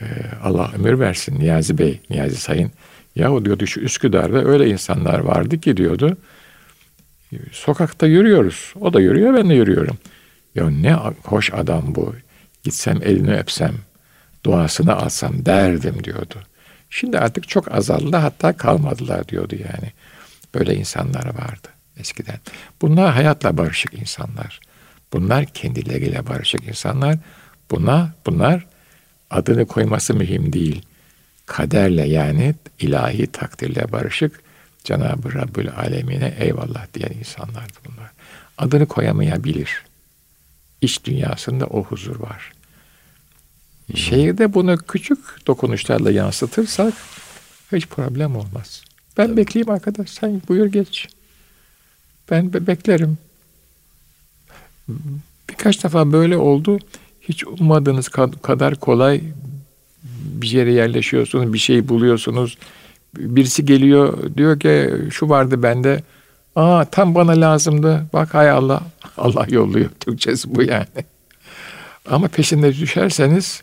[0.00, 0.04] Ee,
[0.42, 2.70] Allah ömür versin Niyazi Bey, Niyazi Sayın.
[3.16, 6.16] Yahu diyordu şu Üsküdar'da öyle insanlar vardı ki diyordu.
[7.52, 8.74] Sokakta yürüyoruz.
[8.80, 9.98] O da yürüyor, ben de yürüyorum.
[10.54, 12.14] Ya ne hoş adam bu.
[12.62, 13.74] Gitsem elini öpsem,
[14.44, 16.34] duasını alsam derdim diyordu.
[16.90, 19.92] Şimdi artık çok azaldı hatta kalmadılar diyordu yani.
[20.54, 22.38] Böyle insanlar vardı eskiden.
[22.82, 24.60] Bunlar hayatla barışık insanlar.
[25.14, 27.18] Bunlar kendileriyle barışık insanlar.
[27.70, 28.66] Buna, bunlar
[29.30, 30.82] adını koyması mühim değil.
[31.46, 34.40] Kaderle yani ilahi takdirle barışık
[34.84, 38.10] Cenab-ı Rabbül Alemine eyvallah diyen insanlardı bunlar.
[38.58, 39.84] Adını koyamayabilir.
[40.80, 42.52] İç dünyasında o huzur var.
[43.94, 46.94] Şehirde bunu küçük dokunuşlarla yansıtırsak
[47.72, 48.82] hiç problem olmaz.
[49.16, 50.10] Ben bekleyeyim arkadaş.
[50.10, 51.08] Sen buyur geç.
[52.30, 53.18] Ben be beklerim.
[55.50, 56.78] Birkaç defa böyle oldu.
[57.20, 58.08] Hiç ummadığınız
[58.42, 59.20] kadar kolay
[60.24, 62.58] bir yere yerleşiyorsunuz, bir şey buluyorsunuz.
[63.16, 66.02] Birisi geliyor diyor ki şu vardı bende.
[66.56, 68.06] Aa tam bana lazımdı.
[68.12, 68.82] Bak hay Allah.
[69.16, 69.90] Allah yolluyor.
[70.00, 71.04] Türkçesi bu yani.
[72.10, 73.60] Ama peşinde düşerseniz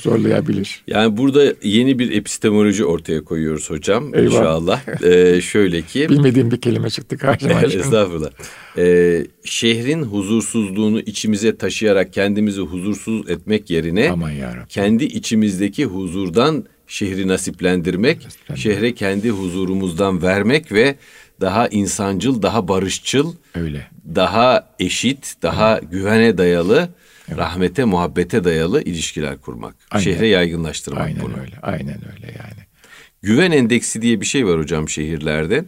[0.00, 0.82] zorlayabilir.
[0.86, 4.24] Yani burada yeni bir epistemoloji ortaya koyuyoruz hocam Eyvah.
[4.26, 4.80] inşallah.
[5.04, 7.62] Ee, şöyle ki Bilmediğim bir kelime çıktı karşıma.
[7.62, 8.30] Estağfurullah.
[8.78, 14.66] Ee, şehrin huzursuzluğunu içimize taşıyarak kendimizi huzursuz etmek yerine Aman yarabbim.
[14.68, 18.58] kendi içimizdeki huzurdan şehri nasiplendirmek, Nasiplendirmek.
[18.58, 20.94] şehre kendi huzurumuzdan vermek ve
[21.40, 23.86] daha insancıl, daha barışçıl, Öyle.
[24.14, 26.88] daha eşit, daha güvene dayalı,
[27.30, 29.76] rahmete, muhabbete dayalı ilişkiler kurmak.
[29.90, 30.04] Aynen.
[30.04, 31.40] Şehre yaygınlaştırmak Aynen bunu.
[31.40, 31.56] öyle.
[31.62, 32.66] Aynen öyle yani.
[33.22, 35.64] Güven endeksi diye bir şey var hocam şehirlerde.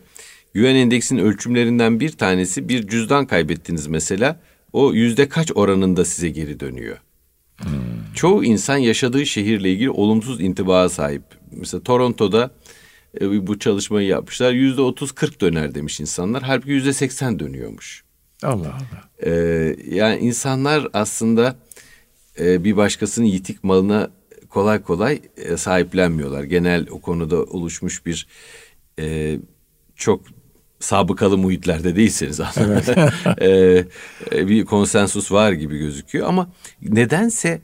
[0.54, 4.40] Güven endeksinin ölçümlerinden bir tanesi bir cüzdan kaybettiniz mesela.
[4.72, 6.96] O yüzde kaç oranında size geri dönüyor?
[8.14, 11.22] Çoğu insan yaşadığı şehirle ilgili olumsuz intibaya sahip.
[11.50, 12.50] Mesela Toronto'da
[13.20, 14.52] e, bu çalışmayı yapmışlar.
[14.52, 16.42] Yüzde otuz kırk döner demiş insanlar.
[16.42, 18.04] Halbuki yüzde seksen dönüyormuş.
[18.42, 19.08] Allah Allah.
[19.26, 21.56] Ee, yani insanlar aslında
[22.40, 24.10] e, bir başkasının yitik malına
[24.48, 26.44] kolay kolay e, sahiplenmiyorlar.
[26.44, 28.26] Genel o konuda oluşmuş bir
[28.98, 29.38] e,
[29.96, 30.22] çok
[30.80, 33.48] sabıkalı muhitlerde değilseniz aslında e,
[34.32, 36.50] e, bir konsensus var gibi gözüküyor ama
[36.82, 37.60] nedense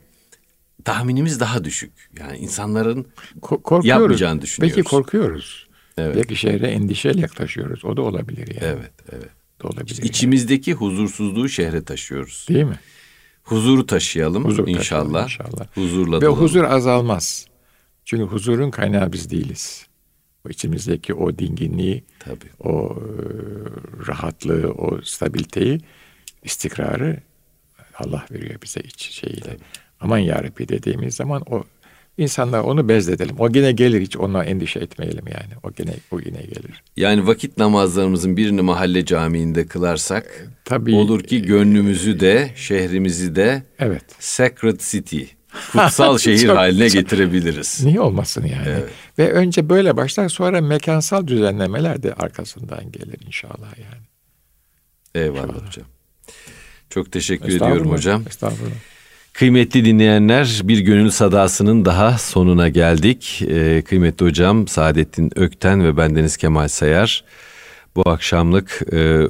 [0.85, 1.91] tahminimiz daha düşük.
[2.19, 3.07] Yani insanların
[3.41, 3.85] Ko- korkuyoruz.
[3.85, 4.77] Yapmayacağını düşünüyoruz.
[4.77, 5.67] Belki korkuyoruz.
[5.97, 6.15] Evet.
[6.15, 7.85] Belki şehre endişeyle yaklaşıyoruz.
[7.85, 8.59] O da olabilir yani.
[8.61, 9.29] evet evet
[9.63, 9.97] da olabilir.
[9.97, 10.07] yani.
[10.07, 12.45] içimizdeki huzursuzluğu şehre taşıyoruz.
[12.49, 12.79] Değil mi?
[13.43, 15.23] Huzuru taşıyalım Huzur inşallah.
[15.23, 15.67] taşıyalım inşallah.
[15.75, 16.41] Huzurla Ve dolalım.
[16.41, 17.47] huzur azalmaz.
[18.05, 19.85] Çünkü huzurun kaynağı biz değiliz.
[20.47, 22.49] O içimizdeki o dinginliği, Tabii.
[22.59, 23.03] o e,
[24.07, 25.81] rahatlığı, o stabiliteyi,
[26.43, 27.19] istikrarı
[27.99, 29.57] Allah veriyor bize iç şeyiyle.
[29.99, 31.63] Aman yarabbi dediğimiz zaman o
[32.17, 33.35] insanlar onu bezledelim.
[33.39, 35.53] O gene gelir hiç onunla endişe etmeyelim yani.
[35.63, 36.83] O gene o yine gelir.
[36.97, 40.95] Yani vakit namazlarımızın birini mahalle camiinde kılarsak Tabii.
[40.95, 44.03] olur ki gönlümüzü de şehrimizi de Evet.
[44.19, 45.21] Sacred City,
[45.71, 47.83] kutsal şehir Çok- haline çok- getirebiliriz.
[47.83, 48.83] Niye olmasın yani?
[49.19, 54.05] Ve önce böyle başlar sonra mekansal düzenlemeler de arkasından gelir inşallah yani.
[55.15, 55.85] Eyvallah hocam.
[56.89, 58.23] Çok teşekkür ediyorum hocam.
[58.27, 58.75] Estağfurullah.
[59.35, 63.41] Kıymetli dinleyenler bir gönül sadasının daha sonuna geldik.
[63.49, 67.23] Ee, kıymetli hocam Saadettin Ökten ve bendeniz Kemal Sayar.
[67.95, 69.21] Bu akşamlık e,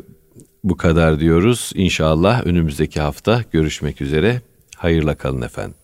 [0.64, 1.72] bu kadar diyoruz.
[1.76, 4.42] İnşallah önümüzdeki hafta görüşmek üzere.
[4.78, 5.76] Hayırla kalın efendim.